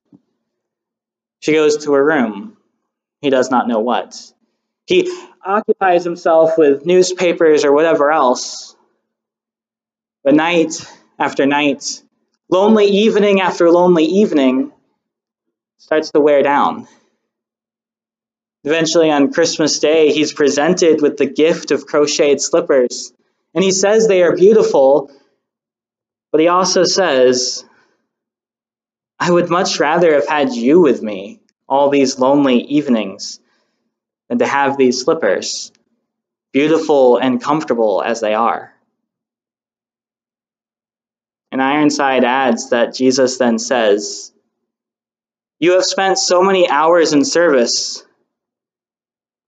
She 1.40 1.52
goes 1.52 1.84
to 1.84 1.92
her 1.92 2.04
room. 2.04 2.56
He 3.20 3.30
does 3.30 3.50
not 3.50 3.68
know 3.68 3.80
what. 3.80 4.16
He 4.86 5.12
occupies 5.44 6.04
himself 6.04 6.56
with 6.56 6.86
newspapers 6.86 7.64
or 7.64 7.72
whatever 7.72 8.12
else. 8.12 8.76
But 10.22 10.34
night 10.34 10.74
after 11.18 11.44
night, 11.44 12.02
lonely 12.54 12.86
evening 12.86 13.40
after 13.40 13.68
lonely 13.68 14.04
evening, 14.04 14.70
starts 15.78 16.12
to 16.12 16.20
wear 16.20 16.40
down. 16.44 16.86
Eventually, 18.62 19.10
on 19.10 19.32
Christmas 19.32 19.80
Day, 19.80 20.12
he's 20.12 20.32
presented 20.32 21.02
with 21.02 21.16
the 21.16 21.26
gift 21.26 21.72
of 21.72 21.84
crocheted 21.84 22.40
slippers. 22.40 23.12
And 23.54 23.64
he 23.64 23.72
says 23.72 24.06
they 24.06 24.22
are 24.22 24.36
beautiful, 24.36 25.10
but 26.30 26.40
he 26.40 26.46
also 26.46 26.84
says, 26.84 27.64
I 29.18 29.32
would 29.32 29.50
much 29.50 29.80
rather 29.80 30.14
have 30.14 30.28
had 30.28 30.52
you 30.52 30.80
with 30.80 31.02
me 31.02 31.40
all 31.68 31.90
these 31.90 32.20
lonely 32.20 32.60
evenings 32.60 33.40
than 34.28 34.38
to 34.38 34.46
have 34.46 34.76
these 34.76 35.02
slippers, 35.02 35.72
beautiful 36.52 37.16
and 37.16 37.42
comfortable 37.42 38.00
as 38.00 38.20
they 38.20 38.34
are. 38.34 38.73
And 41.54 41.62
Ironside 41.62 42.24
adds 42.24 42.70
that 42.70 42.94
Jesus 42.94 43.38
then 43.38 43.60
says, 43.60 44.32
You 45.60 45.74
have 45.74 45.84
spent 45.84 46.18
so 46.18 46.42
many 46.42 46.68
hours 46.68 47.12
in 47.12 47.24
service, 47.24 48.04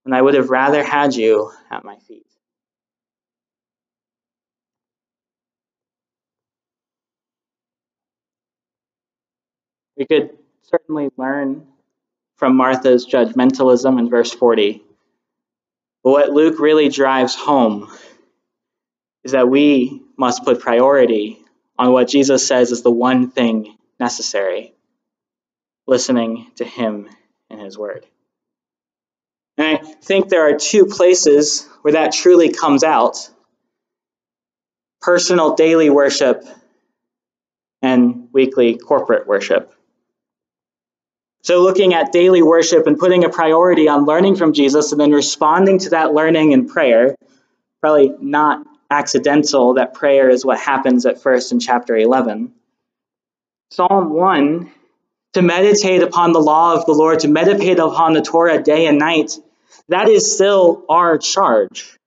and 0.04 0.14
I 0.14 0.22
would 0.22 0.34
have 0.34 0.48
rather 0.48 0.84
had 0.84 1.16
you 1.16 1.50
at 1.68 1.84
my 1.84 1.96
feet. 2.06 2.28
We 9.96 10.06
could 10.06 10.30
certainly 10.62 11.10
learn 11.16 11.66
from 12.36 12.54
Martha's 12.54 13.04
judgmentalism 13.04 13.98
in 13.98 14.08
verse 14.08 14.30
40. 14.32 14.80
But 16.04 16.10
what 16.12 16.30
Luke 16.30 16.60
really 16.60 16.88
drives 16.88 17.34
home 17.34 17.90
is 19.24 19.32
that 19.32 19.48
we 19.48 20.02
must 20.16 20.44
put 20.44 20.60
priority 20.60 21.40
on 21.78 21.92
what 21.92 22.08
Jesus 22.08 22.46
says 22.46 22.72
is 22.72 22.82
the 22.82 22.90
one 22.90 23.30
thing 23.30 23.76
necessary 23.98 24.74
listening 25.86 26.50
to 26.56 26.64
Him 26.64 27.08
and 27.50 27.60
His 27.60 27.78
Word. 27.78 28.04
And 29.58 29.78
I 29.78 29.82
think 29.82 30.28
there 30.28 30.48
are 30.48 30.58
two 30.58 30.86
places 30.86 31.66
where 31.82 31.92
that 31.92 32.12
truly 32.12 32.52
comes 32.52 32.84
out 32.84 33.30
personal 35.00 35.54
daily 35.54 35.88
worship 35.88 36.44
and 37.80 38.28
weekly 38.32 38.76
corporate 38.76 39.26
worship. 39.26 39.72
So, 41.42 41.62
looking 41.62 41.94
at 41.94 42.10
daily 42.10 42.42
worship 42.42 42.88
and 42.88 42.98
putting 42.98 43.24
a 43.24 43.28
priority 43.28 43.88
on 43.88 44.04
learning 44.04 44.34
from 44.34 44.52
Jesus 44.52 44.90
and 44.90 45.00
then 45.00 45.12
responding 45.12 45.78
to 45.80 45.90
that 45.90 46.12
learning 46.12 46.50
in 46.50 46.68
prayer, 46.68 47.14
probably 47.80 48.12
not 48.20 48.66
accidental 48.90 49.74
that 49.74 49.94
prayer 49.94 50.28
is 50.28 50.44
what 50.44 50.58
happens 50.58 51.06
at 51.06 51.20
first 51.22 51.52
in 51.52 51.60
chapter 51.60 51.96
11. 51.96 52.52
Psalm 53.70 54.10
1 54.10 54.72
to 55.36 55.42
meditate 55.42 56.02
upon 56.02 56.32
the 56.32 56.40
law 56.40 56.72
of 56.74 56.86
the 56.86 56.94
Lord, 56.94 57.20
to 57.20 57.28
meditate 57.28 57.78
upon 57.78 58.14
the 58.14 58.22
Torah 58.22 58.62
day 58.62 58.86
and 58.86 58.98
night, 58.98 59.38
that 59.88 60.08
is 60.08 60.34
still 60.34 60.82
our 60.88 61.18
charge. 61.18 61.98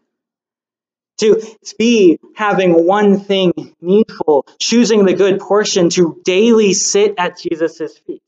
To 1.20 1.40
be 1.78 2.18
having 2.36 2.88
one 2.88 3.20
thing 3.20 3.54
needful, 3.82 4.48
choosing 4.58 5.06
the 5.06 5.14
good 5.14 5.40
portion 5.40 5.92
to 5.92 6.20
daily 6.26 6.74
sit 6.74 7.14
at 7.20 7.38
Jesus' 7.38 8.00
feet. 8.00 8.24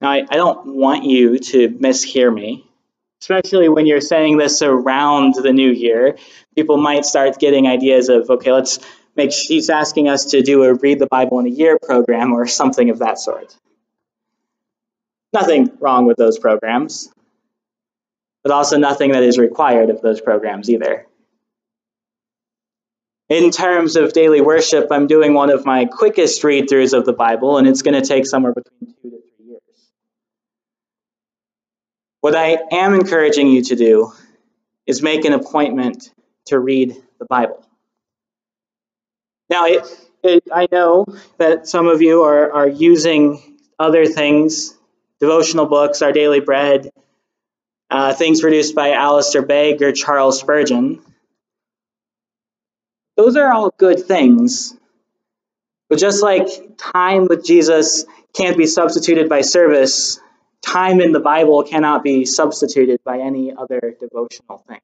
Now, 0.00 0.10
I, 0.10 0.26
I 0.28 0.36
don't 0.36 0.74
want 0.74 1.04
you 1.04 1.38
to 1.38 1.68
mishear 1.68 2.34
me, 2.34 2.67
especially 3.20 3.68
when 3.68 3.86
you're 3.86 4.00
saying 4.00 4.36
this 4.36 4.62
around 4.62 5.34
the 5.34 5.52
new 5.52 5.70
year. 5.70 6.16
People 6.54 6.76
might 6.76 7.04
start 7.04 7.38
getting 7.38 7.66
ideas 7.66 8.08
of, 8.08 8.30
okay, 8.30 8.52
let's 8.52 8.78
make, 9.16 9.32
he's 9.32 9.70
asking 9.70 10.08
us 10.08 10.26
to 10.26 10.42
do 10.42 10.62
a 10.64 10.74
read 10.74 10.98
the 10.98 11.06
Bible 11.06 11.38
in 11.40 11.46
a 11.46 11.50
year 11.50 11.78
program 11.80 12.32
or 12.32 12.46
something 12.46 12.90
of 12.90 13.00
that 13.00 13.18
sort. 13.18 13.56
Nothing 15.32 15.70
wrong 15.80 16.06
with 16.06 16.16
those 16.16 16.38
programs, 16.38 17.12
but 18.42 18.52
also 18.52 18.78
nothing 18.78 19.12
that 19.12 19.22
is 19.22 19.38
required 19.38 19.90
of 19.90 20.00
those 20.00 20.20
programs 20.20 20.70
either. 20.70 21.06
In 23.28 23.50
terms 23.50 23.96
of 23.96 24.14
daily 24.14 24.40
worship, 24.40 24.86
I'm 24.90 25.06
doing 25.06 25.34
one 25.34 25.50
of 25.50 25.66
my 25.66 25.84
quickest 25.84 26.42
read 26.44 26.66
throughs 26.66 26.96
of 26.96 27.04
the 27.04 27.12
Bible, 27.12 27.58
and 27.58 27.68
it's 27.68 27.82
going 27.82 28.00
to 28.00 28.06
take 28.06 28.26
somewhere 28.26 28.54
between 28.54 28.94
two 29.02 29.10
to 29.10 29.17
what 32.28 32.36
I 32.36 32.58
am 32.72 32.92
encouraging 32.92 33.46
you 33.46 33.62
to 33.62 33.74
do 33.74 34.12
is 34.86 35.00
make 35.00 35.24
an 35.24 35.32
appointment 35.32 36.10
to 36.44 36.58
read 36.58 36.94
the 37.18 37.24
Bible. 37.24 37.64
Now, 39.48 39.64
it, 39.64 39.86
it, 40.22 40.42
I 40.52 40.68
know 40.70 41.06
that 41.38 41.66
some 41.66 41.86
of 41.86 42.02
you 42.02 42.24
are, 42.24 42.52
are 42.52 42.68
using 42.68 43.58
other 43.78 44.04
things 44.04 44.76
devotional 45.20 45.64
books, 45.64 46.02
Our 46.02 46.12
Daily 46.12 46.40
Bread, 46.40 46.90
uh, 47.90 48.12
things 48.12 48.42
produced 48.42 48.74
by 48.74 48.92
Alistair 48.92 49.40
Begg 49.40 49.80
or 49.80 49.92
Charles 49.92 50.38
Spurgeon. 50.38 51.00
Those 53.16 53.36
are 53.36 53.50
all 53.50 53.72
good 53.78 54.04
things. 54.04 54.76
But 55.88 55.98
just 55.98 56.22
like 56.22 56.76
time 56.76 57.26
with 57.26 57.42
Jesus 57.42 58.04
can't 58.34 58.58
be 58.58 58.66
substituted 58.66 59.30
by 59.30 59.40
service, 59.40 60.20
time 60.68 61.00
in 61.00 61.12
the 61.12 61.20
Bible 61.20 61.62
cannot 61.62 62.02
be 62.02 62.24
substituted 62.24 63.00
by 63.04 63.20
any 63.20 63.52
other 63.56 63.96
devotional 63.98 64.58
thing. 64.68 64.80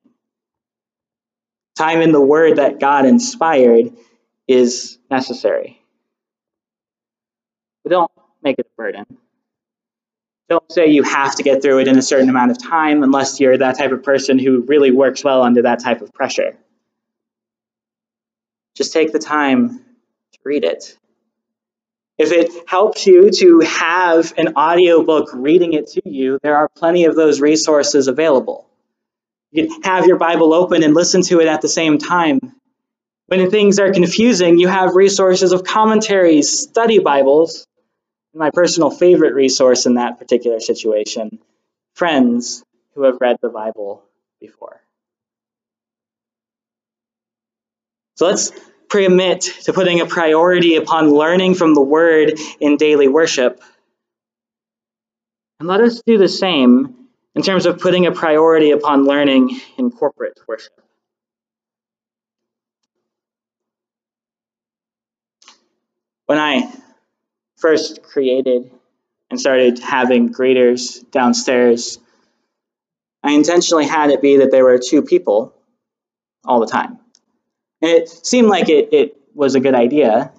Time 1.76 2.00
in 2.00 2.12
the 2.12 2.20
Word 2.20 2.56
that 2.56 2.80
God 2.80 3.04
inspired 3.04 3.92
is 4.46 4.98
necessary. 5.10 5.80
But 7.82 7.90
don't 7.90 8.12
make 8.42 8.58
it 8.58 8.66
a 8.66 8.76
burden. 8.76 9.04
Don't 10.48 10.70
say 10.70 10.88
you 10.88 11.02
have 11.02 11.36
to 11.36 11.42
get 11.42 11.62
through 11.62 11.80
it 11.80 11.88
in 11.88 11.98
a 11.98 12.02
certain 12.02 12.28
amount 12.28 12.50
of 12.50 12.62
time 12.62 13.02
unless 13.02 13.40
you're 13.40 13.56
that 13.58 13.78
type 13.78 13.92
of 13.92 14.02
person 14.02 14.38
who 14.38 14.60
really 14.60 14.90
works 14.90 15.24
well 15.24 15.42
under 15.42 15.62
that 15.62 15.80
type 15.80 16.02
of 16.02 16.12
pressure. 16.12 16.56
Just 18.74 18.92
take 18.92 19.12
the 19.12 19.18
time 19.18 19.78
to 20.32 20.38
read 20.44 20.64
it. 20.64 20.96
If 22.16 22.30
it 22.30 22.68
helps 22.68 23.06
you 23.06 23.30
to 23.30 23.60
have 23.60 24.32
an 24.36 24.56
audiobook 24.56 25.30
reading 25.34 25.72
it 25.72 25.88
to 25.88 26.02
you, 26.08 26.38
there 26.42 26.56
are 26.56 26.68
plenty 26.68 27.06
of 27.06 27.16
those 27.16 27.40
resources 27.40 28.06
available. 28.06 28.68
You 29.50 29.66
can 29.66 29.82
have 29.82 30.06
your 30.06 30.16
Bible 30.16 30.54
open 30.54 30.82
and 30.82 30.94
listen 30.94 31.22
to 31.22 31.40
it 31.40 31.48
at 31.48 31.60
the 31.60 31.68
same 31.68 31.98
time. 31.98 32.40
When 33.26 33.50
things 33.50 33.78
are 33.78 33.92
confusing, 33.92 34.58
you 34.58 34.68
have 34.68 34.94
resources 34.94 35.52
of 35.52 35.64
commentaries, 35.64 36.60
study 36.60 36.98
Bibles, 36.98 37.66
my 38.34 38.50
personal 38.50 38.90
favorite 38.90 39.34
resource 39.34 39.86
in 39.86 39.94
that 39.94 40.18
particular 40.18 40.60
situation 40.60 41.38
friends 41.94 42.64
who 42.94 43.04
have 43.04 43.18
read 43.20 43.36
the 43.40 43.48
Bible 43.48 44.02
before. 44.40 44.80
So 48.16 48.26
let's 48.26 48.52
pre-commit 48.94 49.40
to 49.64 49.72
putting 49.72 50.00
a 50.00 50.06
priority 50.06 50.76
upon 50.76 51.10
learning 51.10 51.56
from 51.56 51.74
the 51.74 51.80
Word 51.80 52.38
in 52.60 52.76
daily 52.76 53.08
worship. 53.08 53.60
And 55.58 55.68
let 55.68 55.80
us 55.80 56.00
do 56.06 56.16
the 56.16 56.28
same 56.28 56.94
in 57.34 57.42
terms 57.42 57.66
of 57.66 57.80
putting 57.80 58.06
a 58.06 58.12
priority 58.12 58.70
upon 58.70 59.04
learning 59.04 59.60
in 59.78 59.90
corporate 59.90 60.38
worship. 60.46 60.80
When 66.26 66.38
I 66.38 66.72
first 67.56 68.00
created 68.04 68.70
and 69.28 69.40
started 69.40 69.80
having 69.80 70.32
greeters 70.32 71.10
downstairs, 71.10 71.98
I 73.24 73.32
intentionally 73.32 73.86
had 73.86 74.10
it 74.10 74.22
be 74.22 74.36
that 74.36 74.52
there 74.52 74.62
were 74.62 74.78
two 74.78 75.02
people 75.02 75.52
all 76.44 76.60
the 76.60 76.68
time. 76.68 77.00
And 77.84 77.92
it 77.92 78.08
seemed 78.08 78.48
like 78.48 78.70
it, 78.70 78.94
it 78.94 79.16
was 79.34 79.56
a 79.56 79.60
good 79.60 79.74
idea. 79.74 80.32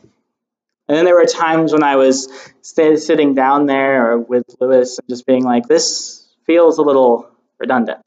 And 0.88 0.98
then 0.98 1.06
there 1.06 1.14
were 1.14 1.28
times 1.28 1.74
when 1.74 1.84
I 1.84 1.96
was 1.96 2.28
st- 2.64 2.98
sitting 2.98 3.36
down 3.36 3.68
there 3.68 4.14
or 4.14 4.18
with 4.18 4.46
Lewis 4.60 4.98
and 4.98 5.08
just 5.08 5.28
being 5.28 5.44
like, 5.44 5.68
this 5.68 6.28
feels 6.48 6.80
a 6.80 6.82
little 6.82 7.30
redundant. 7.60 8.02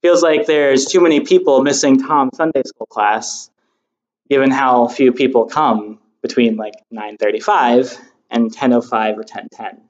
Feels 0.00 0.22
like 0.22 0.46
there's 0.46 0.86
too 0.86 1.02
many 1.02 1.20
people 1.20 1.62
missing 1.62 2.00
Tom's 2.00 2.38
Sunday 2.38 2.62
school 2.64 2.86
class, 2.86 3.50
given 4.30 4.50
how 4.50 4.88
few 4.88 5.12
people 5.12 5.44
come 5.44 5.98
between 6.22 6.56
like 6.56 6.72
9:35 6.90 7.98
and 8.30 8.50
10:05 8.50 9.18
or 9.18 9.24
10:10. 9.24 9.80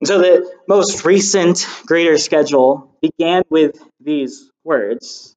And 0.00 0.08
so 0.08 0.18
the 0.18 0.50
most 0.66 1.04
recent 1.04 1.58
greeter 1.86 2.18
schedule 2.18 2.96
began 3.02 3.42
with 3.50 3.76
these 4.00 4.50
words. 4.64 5.35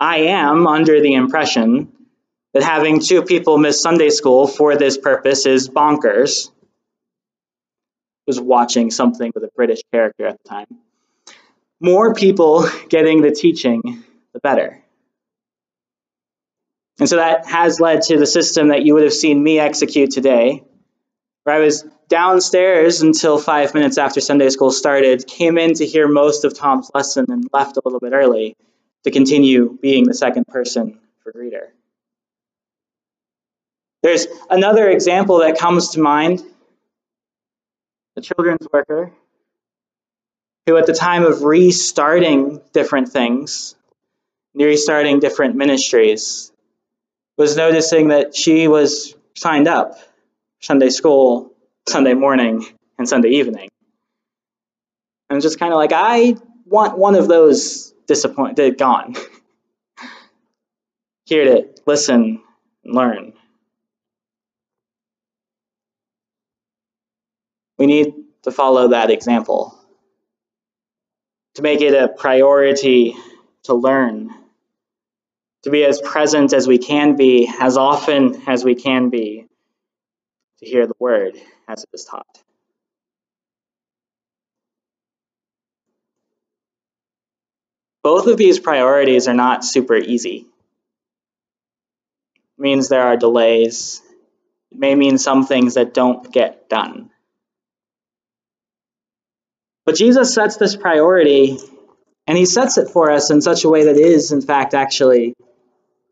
I 0.00 0.16
am 0.28 0.66
under 0.66 1.02
the 1.02 1.12
impression 1.12 1.92
that 2.54 2.62
having 2.62 3.00
two 3.00 3.22
people 3.22 3.58
miss 3.58 3.82
Sunday 3.82 4.08
school 4.08 4.46
for 4.46 4.76
this 4.76 4.96
purpose 4.96 5.44
is 5.44 5.68
bonkers. 5.68 6.48
I 6.48 6.52
was 8.26 8.40
watching 8.40 8.90
something 8.90 9.30
with 9.34 9.44
a 9.44 9.50
British 9.54 9.82
character 9.92 10.26
at 10.26 10.42
the 10.42 10.48
time. 10.48 10.66
More 11.80 12.14
people 12.14 12.66
getting 12.88 13.20
the 13.20 13.30
teaching, 13.30 14.02
the 14.32 14.40
better. 14.40 14.82
And 16.98 17.08
so 17.08 17.16
that 17.16 17.46
has 17.46 17.78
led 17.78 18.02
to 18.02 18.18
the 18.18 18.26
system 18.26 18.68
that 18.68 18.84
you 18.84 18.94
would 18.94 19.04
have 19.04 19.12
seen 19.12 19.42
me 19.42 19.58
execute 19.58 20.10
today, 20.12 20.64
where 21.44 21.56
I 21.56 21.60
was 21.60 21.84
downstairs 22.08 23.02
until 23.02 23.38
five 23.38 23.74
minutes 23.74 23.98
after 23.98 24.20
Sunday 24.20 24.48
school 24.48 24.70
started, 24.70 25.26
came 25.26 25.58
in 25.58 25.74
to 25.74 25.86
hear 25.86 26.08
most 26.08 26.44
of 26.44 26.54
Tom's 26.54 26.90
lesson, 26.94 27.26
and 27.28 27.48
left 27.52 27.76
a 27.76 27.82
little 27.84 28.00
bit 28.00 28.12
early 28.12 28.56
to 29.04 29.10
continue 29.10 29.78
being 29.80 30.04
the 30.04 30.14
second 30.14 30.46
person 30.46 30.98
for 31.22 31.32
greeter. 31.32 31.68
There's 34.02 34.26
another 34.48 34.88
example 34.88 35.38
that 35.40 35.58
comes 35.58 35.90
to 35.90 36.00
mind 36.00 36.42
the 38.16 38.22
children's 38.22 38.66
worker 38.72 39.12
who, 40.66 40.76
at 40.76 40.86
the 40.86 40.94
time 40.94 41.24
of 41.24 41.42
restarting 41.42 42.60
different 42.72 43.10
things, 43.10 43.74
restarting 44.54 45.20
different 45.20 45.54
ministries, 45.56 46.52
was 47.36 47.56
noticing 47.56 48.08
that 48.08 48.36
she 48.36 48.68
was 48.68 49.14
signed 49.34 49.68
up 49.68 49.98
Sunday 50.60 50.90
school, 50.90 51.52
Sunday 51.88 52.14
morning, 52.14 52.66
and 52.98 53.08
Sunday 53.08 53.30
evening. 53.30 53.68
And 55.28 55.40
just 55.40 55.58
kind 55.58 55.72
of 55.72 55.78
like, 55.78 55.92
I 55.94 56.36
want 56.66 56.98
one 56.98 57.14
of 57.14 57.28
those 57.28 57.94
disappointed, 58.10 58.76
gone. 58.76 59.14
Hear 61.26 61.44
it, 61.44 61.80
listen 61.86 62.42
learn. 62.84 63.34
We 67.78 67.86
need 67.86 68.12
to 68.42 68.50
follow 68.50 68.88
that 68.88 69.10
example, 69.10 69.78
to 71.54 71.62
make 71.62 71.82
it 71.82 71.94
a 71.94 72.08
priority 72.08 73.14
to 73.64 73.74
learn 73.74 74.34
to 75.62 75.70
be 75.70 75.84
as 75.84 76.00
present 76.00 76.52
as 76.52 76.66
we 76.66 76.78
can 76.78 77.14
be, 77.16 77.48
as 77.60 77.76
often 77.76 78.42
as 78.48 78.64
we 78.64 78.74
can 78.74 79.10
be, 79.10 79.46
to 80.58 80.66
hear 80.66 80.86
the 80.88 80.94
word 80.98 81.36
as 81.68 81.84
it 81.84 81.90
is 81.92 82.04
taught. 82.04 82.42
Both 88.02 88.26
of 88.26 88.36
these 88.36 88.58
priorities 88.58 89.28
are 89.28 89.34
not 89.34 89.64
super 89.64 89.96
easy. 89.96 90.46
It 92.34 92.62
means 92.62 92.88
there 92.88 93.06
are 93.06 93.16
delays. 93.16 94.02
It 94.72 94.78
may 94.78 94.94
mean 94.94 95.18
some 95.18 95.46
things 95.46 95.74
that 95.74 95.92
don't 95.92 96.32
get 96.32 96.68
done. 96.68 97.10
But 99.84 99.96
Jesus 99.96 100.34
sets 100.34 100.56
this 100.56 100.76
priority, 100.76 101.58
and 102.26 102.38
he 102.38 102.46
sets 102.46 102.78
it 102.78 102.88
for 102.88 103.10
us 103.10 103.30
in 103.30 103.40
such 103.40 103.64
a 103.64 103.68
way 103.68 103.84
that 103.84 103.96
is, 103.96 104.30
in 104.30 104.40
fact, 104.40 104.74
actually 104.74 105.34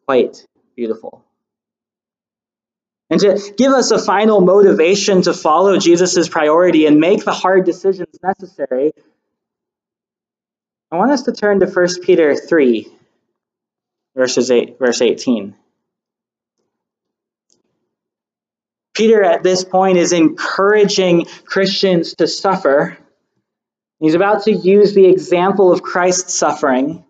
quite 0.04 0.44
beautiful. 0.74 1.24
And 3.10 3.20
to 3.20 3.54
give 3.56 3.72
us 3.72 3.90
a 3.90 3.98
final 3.98 4.40
motivation 4.40 5.22
to 5.22 5.32
follow 5.32 5.78
Jesus' 5.78 6.28
priority 6.28 6.86
and 6.86 7.00
make 7.00 7.24
the 7.24 7.32
hard 7.32 7.64
decisions 7.64 8.18
necessary, 8.22 8.92
I 10.90 10.96
want 10.96 11.10
us 11.10 11.22
to 11.24 11.32
turn 11.32 11.60
to 11.60 11.66
1 11.66 11.86
Peter 12.02 12.34
3, 12.34 12.88
verses 14.16 14.50
8, 14.50 14.78
verse 14.78 15.02
18. 15.02 15.54
Peter, 18.94 19.22
at 19.22 19.42
this 19.42 19.64
point, 19.64 19.98
is 19.98 20.12
encouraging 20.12 21.26
Christians 21.44 22.14
to 22.14 22.26
suffer. 22.26 22.96
He's 24.00 24.14
about 24.14 24.44
to 24.44 24.52
use 24.52 24.94
the 24.94 25.06
example 25.06 25.72
of 25.72 25.82
Christ's 25.82 26.34
suffering, 26.34 27.04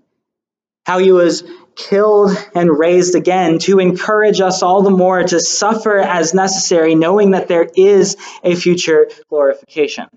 how 0.84 0.98
he 0.98 1.12
was 1.12 1.44
killed 1.76 2.36
and 2.56 2.76
raised 2.76 3.14
again 3.14 3.60
to 3.60 3.78
encourage 3.78 4.40
us 4.40 4.62
all 4.62 4.82
the 4.82 4.90
more 4.90 5.22
to 5.22 5.38
suffer 5.38 5.98
as 5.98 6.34
necessary, 6.34 6.96
knowing 6.96 7.30
that 7.30 7.46
there 7.46 7.68
is 7.76 8.16
a 8.42 8.56
future 8.56 9.08
glorification. 9.30 10.08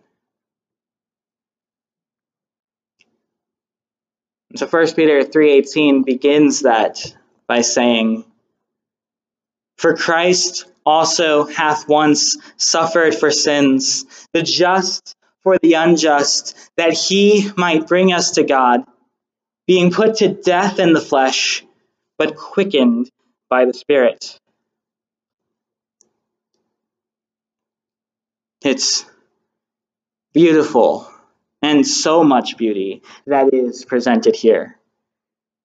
So 4.56 4.68
1 4.68 4.96
Peter 4.96 5.24
3:18 5.24 6.04
begins 6.04 6.62
that 6.62 7.16
by 7.48 7.62
saying, 7.62 8.26
"For 9.78 9.96
Christ 9.96 10.66
also 10.86 11.46
hath 11.46 11.88
once 11.88 12.38
suffered 12.58 13.16
for 13.16 13.32
sins, 13.32 14.06
the 14.34 14.44
just 14.44 15.16
for 15.44 15.58
the 15.58 15.74
unjust, 15.74 16.56
that 16.78 16.94
he 16.94 17.50
might 17.58 17.88
bring 17.88 18.14
us 18.14 18.32
to 18.32 18.44
God." 18.44 18.86
being 19.68 19.92
put 19.92 20.18
to 20.18 20.28
death 20.28 20.80
in 20.80 20.94
the 20.94 21.02
flesh, 21.02 21.64
but 22.18 22.36
quickened 22.36 23.10
by 23.50 23.66
the 23.66 23.74
Spirit. 23.74 24.40
It's 28.64 29.06
beautiful 30.34 31.11
and 31.62 31.86
so 31.86 32.24
much 32.24 32.58
beauty 32.58 33.02
that 33.28 33.54
is 33.54 33.86
presented 33.86 34.36
here. 34.36 34.78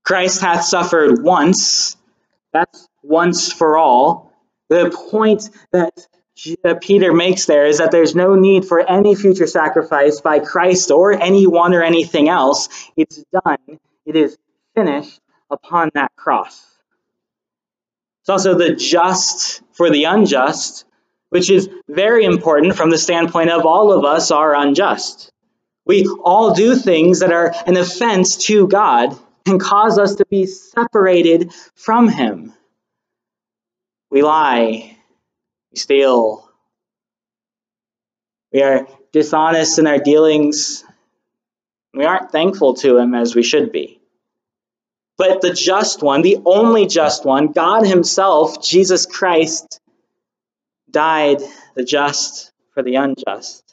Christ 0.04 0.40
hath 0.40 0.64
suffered 0.64 1.22
once, 1.22 1.96
that's 2.52 2.87
once 3.02 3.52
for 3.52 3.76
all. 3.76 4.32
The 4.68 4.90
point 5.11 5.48
that 5.72 6.06
uh, 6.64 6.74
Peter 6.80 7.12
makes 7.12 7.46
there 7.46 7.66
is 7.66 7.78
that 7.78 7.90
there's 7.90 8.14
no 8.14 8.35
need 8.35 8.66
for 8.66 8.80
any 8.80 9.14
future 9.14 9.46
sacrifice 9.46 10.20
by 10.20 10.40
Christ 10.40 10.90
or 10.90 11.12
anyone 11.12 11.74
or 11.74 11.82
anything 11.82 12.28
else. 12.28 12.68
It's 12.96 13.24
done, 13.32 13.78
it 14.04 14.16
is 14.16 14.37
finished 14.74 15.20
upon 15.50 15.90
that 15.94 16.14
cross. 16.14 16.64
It's 18.22 18.28
also 18.28 18.54
the 18.54 18.74
just 18.74 19.62
for 19.72 19.88
the 19.88 20.04
unjust, 20.04 20.85
which 21.30 21.48
is 21.48 21.68
very 21.88 22.24
important 22.24 22.74
from 22.76 22.90
the 22.90 22.98
standpoint 22.98 23.50
of 23.50 23.64
all 23.64 23.92
of 23.92 24.04
us 24.04 24.30
are 24.30 24.54
unjust. 24.54 25.32
We 25.87 26.05
all 26.25 26.53
do 26.53 26.75
things 26.75 27.20
that 27.20 27.33
are 27.33 27.55
an 27.64 27.77
offense 27.77 28.37
to 28.46 28.66
God 28.66 29.16
and 29.46 29.61
cause 29.61 29.99
us 29.99 30.16
to 30.16 30.27
be 30.27 30.46
separated 30.46 31.53
from 31.77 32.09
Him. 32.09 32.53
We 34.11 34.22
lie, 34.22 34.96
we 35.70 35.79
steal, 35.79 36.51
we 38.53 38.62
are 38.62 38.88
dishonest 39.12 39.79
in 39.79 39.87
our 39.87 39.99
dealings, 39.99 40.85
we 41.94 42.05
aren't 42.05 42.33
thankful 42.33 42.75
to 42.75 42.99
Him 42.99 43.14
as 43.14 43.37
we 43.37 43.44
should 43.44 43.70
be. 43.70 44.01
But 45.16 45.40
the 45.40 45.53
just 45.53 46.03
one, 46.03 46.22
the 46.22 46.38
only 46.44 46.87
just 46.87 47.25
one, 47.25 47.53
God 47.53 47.87
Himself, 47.87 48.61
Jesus 48.61 49.07
Christ, 49.07 49.81
died 50.90 51.38
the 51.75 51.85
just 51.85 52.53
for 52.75 52.83
the 52.83 52.96
unjust. 52.96 53.65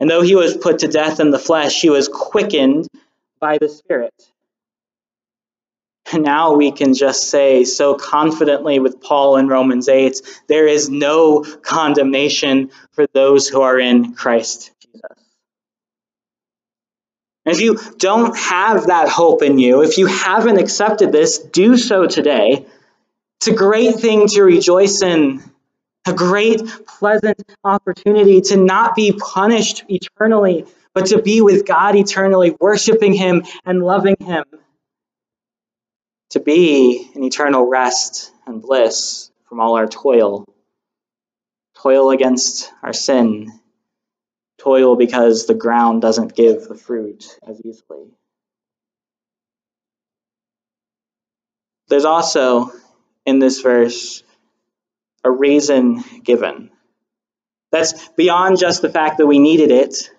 And 0.00 0.08
though 0.08 0.22
he 0.22 0.34
was 0.34 0.56
put 0.56 0.80
to 0.80 0.88
death 0.88 1.20
in 1.20 1.30
the 1.30 1.38
flesh, 1.38 1.80
he 1.80 1.90
was 1.90 2.08
quickened 2.08 2.88
by 3.40 3.58
the 3.58 3.68
Spirit. 3.68 4.14
And 6.12 6.22
now 6.22 6.54
we 6.54 6.72
can 6.72 6.94
just 6.94 7.28
say 7.28 7.64
so 7.64 7.94
confidently 7.94 8.78
with 8.78 9.00
Paul 9.00 9.36
in 9.36 9.48
Romans 9.48 9.88
8 9.88 10.22
there 10.48 10.66
is 10.66 10.88
no 10.88 11.42
condemnation 11.42 12.70
for 12.92 13.06
those 13.12 13.48
who 13.48 13.60
are 13.60 13.78
in 13.78 14.14
Christ 14.14 14.70
Jesus. 14.80 15.02
If 17.44 17.60
you 17.60 17.78
don't 17.98 18.36
have 18.36 18.86
that 18.86 19.08
hope 19.08 19.42
in 19.42 19.58
you, 19.58 19.82
if 19.82 19.98
you 19.98 20.06
haven't 20.06 20.58
accepted 20.58 21.12
this, 21.12 21.38
do 21.38 21.76
so 21.76 22.06
today. 22.06 22.66
It's 23.38 23.48
a 23.48 23.54
great 23.54 23.96
thing 23.96 24.28
to 24.28 24.42
rejoice 24.42 25.02
in 25.02 25.42
a 26.08 26.14
great, 26.14 26.62
pleasant 26.86 27.40
opportunity 27.62 28.40
to 28.40 28.56
not 28.56 28.94
be 28.94 29.12
punished 29.12 29.84
eternally, 29.88 30.64
but 30.94 31.06
to 31.06 31.22
be 31.22 31.40
with 31.40 31.66
God 31.66 31.94
eternally, 31.96 32.56
worshiping 32.58 33.12
Him 33.12 33.44
and 33.64 33.82
loving 33.82 34.16
Him. 34.20 34.44
To 36.30 36.40
be 36.40 37.10
in 37.14 37.24
eternal 37.24 37.68
rest 37.68 38.32
and 38.46 38.60
bliss 38.60 39.30
from 39.48 39.60
all 39.60 39.76
our 39.76 39.86
toil. 39.86 40.44
Toil 41.76 42.10
against 42.10 42.70
our 42.82 42.92
sin. 42.92 43.52
Toil 44.58 44.96
because 44.96 45.46
the 45.46 45.54
ground 45.54 46.02
doesn't 46.02 46.34
give 46.34 46.66
the 46.66 46.74
fruit 46.74 47.38
as 47.46 47.60
easily. 47.64 48.08
There's 51.88 52.04
also 52.04 52.70
in 53.24 53.38
this 53.38 53.60
verse 53.60 54.22
a 55.24 55.30
reason 55.30 56.02
given. 56.22 56.70
That's 57.70 58.08
beyond 58.10 58.58
just 58.58 58.82
the 58.82 58.88
fact 58.88 59.18
that 59.18 59.26
we 59.26 59.38
needed 59.38 59.70
it. 59.70 60.10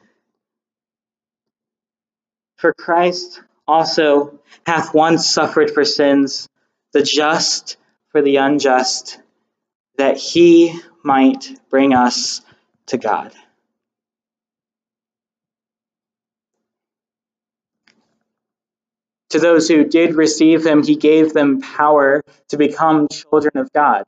For 2.57 2.73
Christ 2.73 3.41
also 3.67 4.39
hath 4.65 4.93
once 4.93 5.27
suffered 5.27 5.71
for 5.71 5.85
sins, 5.85 6.47
the 6.93 7.01
just 7.01 7.77
for 8.12 8.21
the 8.21 8.38
unjust, 8.38 9.19
that 9.97 10.17
he 10.17 10.79
might 11.03 11.49
bring 11.69 11.93
us 11.93 12.41
to 12.88 12.97
God. 12.97 13.33
To 19.29 19.39
those 19.39 19.67
who 19.67 19.83
did 19.85 20.15
receive 20.15 20.65
him, 20.65 20.83
he 20.83 20.95
gave 20.95 21.33
them 21.33 21.62
power 21.62 22.23
to 22.49 22.57
become 22.57 23.07
children 23.07 23.57
of 23.57 23.71
God. 23.71 24.03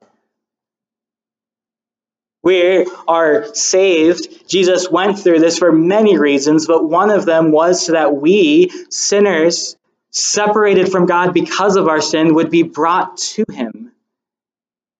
We 2.43 2.87
are 3.07 3.53
saved. 3.53 4.47
Jesus 4.47 4.89
went 4.89 5.19
through 5.19 5.39
this 5.39 5.59
for 5.59 5.71
many 5.71 6.17
reasons, 6.17 6.65
but 6.65 6.83
one 6.83 7.11
of 7.11 7.25
them 7.25 7.51
was 7.51 7.85
so 7.85 7.93
that 7.93 8.15
we, 8.15 8.71
sinners, 8.89 9.77
separated 10.09 10.91
from 10.91 11.05
God 11.05 11.33
because 11.33 11.75
of 11.75 11.87
our 11.87 12.01
sin, 12.01 12.33
would 12.35 12.49
be 12.49 12.63
brought 12.63 13.17
to 13.17 13.45
Him 13.51 13.91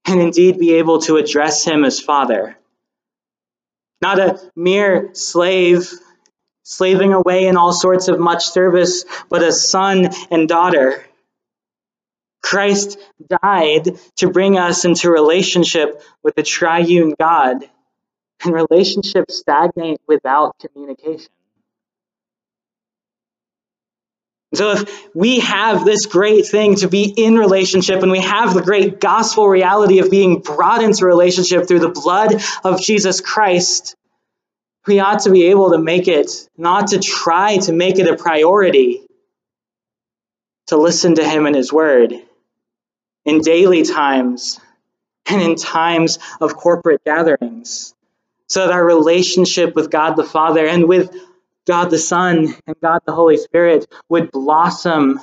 and 0.05 0.21
indeed 0.21 0.59
be 0.59 0.73
able 0.73 1.01
to 1.01 1.17
address 1.17 1.65
Him 1.65 1.83
as 1.83 1.99
Father. 1.99 2.57
Not 4.01 4.19
a 4.19 4.51
mere 4.55 5.09
slave, 5.13 5.91
slaving 6.63 7.13
away 7.13 7.47
in 7.47 7.57
all 7.57 7.73
sorts 7.73 8.07
of 8.07 8.19
much 8.19 8.49
service, 8.49 9.05
but 9.29 9.43
a 9.43 9.51
son 9.51 10.09
and 10.29 10.47
daughter 10.47 11.03
Christ 12.41 12.97
died 13.41 13.97
to 14.17 14.29
bring 14.29 14.57
us 14.57 14.83
into 14.83 15.11
relationship 15.11 16.01
with 16.23 16.35
the 16.35 16.43
triune 16.43 17.13
God, 17.17 17.63
and 18.43 18.53
relationships 18.53 19.37
stagnate 19.37 20.01
without 20.07 20.55
communication. 20.59 21.29
So, 24.53 24.71
if 24.71 25.15
we 25.15 25.39
have 25.39 25.85
this 25.85 26.07
great 26.07 26.45
thing 26.45 26.75
to 26.77 26.89
be 26.89 27.03
in 27.05 27.37
relationship 27.37 28.03
and 28.03 28.11
we 28.11 28.19
have 28.19 28.53
the 28.53 28.61
great 28.61 28.99
gospel 28.99 29.47
reality 29.47 29.99
of 29.99 30.11
being 30.11 30.39
brought 30.39 30.83
into 30.83 31.05
relationship 31.05 31.67
through 31.67 31.79
the 31.79 31.89
blood 31.89 32.41
of 32.65 32.81
Jesus 32.81 33.21
Christ, 33.21 33.95
we 34.87 34.99
ought 34.99 35.21
to 35.21 35.31
be 35.31 35.45
able 35.45 35.71
to 35.71 35.77
make 35.77 36.09
it, 36.09 36.49
not 36.57 36.87
to 36.87 36.99
try 36.99 37.57
to 37.59 37.71
make 37.71 37.97
it 37.97 38.07
a 38.07 38.17
priority, 38.17 39.07
to 40.67 40.75
listen 40.75 41.15
to 41.15 41.23
Him 41.23 41.45
and 41.45 41.55
His 41.55 41.71
Word 41.71 42.21
in 43.25 43.41
daily 43.41 43.83
times 43.83 44.59
and 45.27 45.41
in 45.41 45.55
times 45.55 46.19
of 46.39 46.55
corporate 46.55 47.03
gatherings, 47.05 47.93
so 48.47 48.65
that 48.65 48.73
our 48.73 48.83
relationship 48.83 49.75
with 49.75 49.89
God 49.91 50.15
the 50.15 50.23
Father 50.23 50.65
and 50.65 50.87
with 50.87 51.15
God 51.67 51.89
the 51.89 51.99
Son 51.99 52.53
and 52.65 52.75
God 52.81 53.01
the 53.05 53.13
Holy 53.13 53.37
Spirit 53.37 53.87
would 54.09 54.31
blossom, 54.31 55.19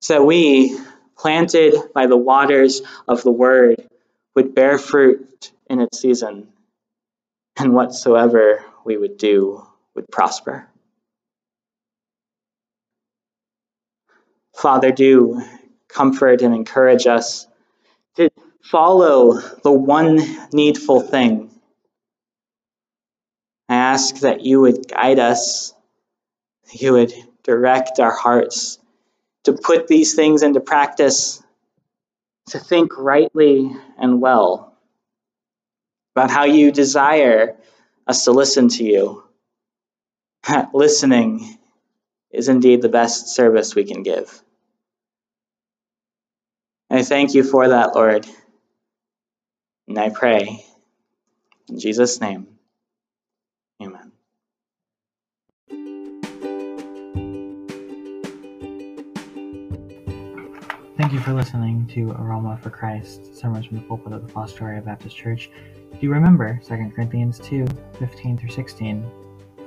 so 0.00 0.14
that 0.14 0.24
we, 0.24 0.78
planted 1.16 1.74
by 1.94 2.06
the 2.06 2.16
waters 2.16 2.82
of 3.08 3.22
the 3.22 3.30
Word, 3.32 3.88
would 4.34 4.54
bear 4.54 4.76
fruit 4.78 5.50
in 5.68 5.80
its 5.80 5.98
season, 5.98 6.48
and 7.56 7.72
whatsoever 7.72 8.62
we 8.84 8.98
would 8.98 9.16
do 9.16 9.66
would 9.94 10.06
prosper. 10.08 10.68
Father, 14.54 14.92
do 14.92 15.42
comfort 15.88 16.42
and 16.42 16.54
encourage 16.54 17.06
us 17.06 17.46
to 18.16 18.30
follow 18.62 19.40
the 19.62 19.72
one 19.72 20.20
needful 20.52 21.00
thing. 21.00 21.50
I 23.68 23.74
ask 23.74 24.20
that 24.20 24.42
you 24.42 24.60
would 24.60 24.88
guide 24.88 25.18
us, 25.18 25.74
you 26.72 26.92
would 26.92 27.12
direct 27.42 28.00
our 28.00 28.14
hearts 28.14 28.78
to 29.44 29.52
put 29.52 29.86
these 29.86 30.14
things 30.14 30.42
into 30.42 30.60
practice, 30.60 31.42
to 32.50 32.58
think 32.58 32.96
rightly 32.96 33.70
and 33.98 34.20
well 34.20 34.76
about 36.14 36.30
how 36.30 36.44
you 36.44 36.72
desire 36.72 37.56
us 38.06 38.24
to 38.24 38.32
listen 38.32 38.68
to 38.68 38.84
you. 38.84 39.22
Listening 40.72 41.58
is 42.30 42.48
indeed 42.48 42.82
the 42.82 42.88
best 42.88 43.28
service 43.28 43.74
we 43.74 43.84
can 43.84 44.02
give. 44.02 44.42
I 46.90 47.02
thank 47.02 47.34
you 47.34 47.42
for 47.42 47.68
that, 47.68 47.94
Lord. 47.94 48.26
And 49.88 49.98
I 49.98 50.10
pray 50.10 50.64
in 51.68 51.78
Jesus' 51.78 52.20
name. 52.20 52.46
Amen. 53.82 54.12
Thank 60.96 61.12
you 61.12 61.20
for 61.20 61.32
listening 61.32 61.86
to 61.88 62.12
Aroma 62.12 62.58
for 62.62 62.70
Christ, 62.70 63.36
sermons 63.36 63.66
from 63.66 63.78
the 63.78 63.82
pulpit 63.84 64.12
of 64.12 64.26
the 64.26 64.32
Fostoria 64.32 64.84
Baptist 64.84 65.16
Church. 65.16 65.50
Do 65.92 65.98
you 66.00 66.10
remember 66.10 66.60
2 66.64 66.92
Corinthians 66.94 67.38
2 67.40 67.66
15 67.98 68.38
through 68.38 68.50
16? 68.50 69.10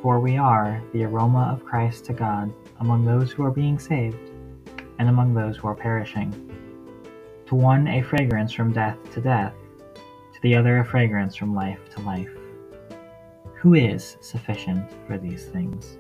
For 0.02 0.20
we 0.20 0.38
are 0.38 0.82
the 0.94 1.04
aroma 1.04 1.52
of 1.52 1.66
Christ 1.66 2.06
to 2.06 2.14
God 2.14 2.54
among 2.80 3.06
those 3.06 3.32
who 3.32 3.44
are 3.44 3.52
being 3.52 3.78
saved 3.78 4.32
and 4.98 5.10
among 5.10 5.34
those 5.34 5.58
who 5.58 5.68
are 5.68 5.76
perishing. 5.76 6.34
To 7.50 7.56
one, 7.56 7.88
a 7.88 8.04
fragrance 8.04 8.54
from 8.54 8.72
death 8.72 8.98
to 9.12 9.22
death, 9.22 9.56
to 9.96 10.42
the 10.44 10.56
other, 10.56 10.78
a 10.78 10.86
fragrance 10.86 11.36
from 11.36 11.56
life 11.56 11.80
to 11.96 12.02
life. 12.02 12.30
Who 13.56 13.74
is 13.74 14.18
sufficient 14.22 14.88
for 15.08 15.18
these 15.18 15.46
things? 15.46 15.98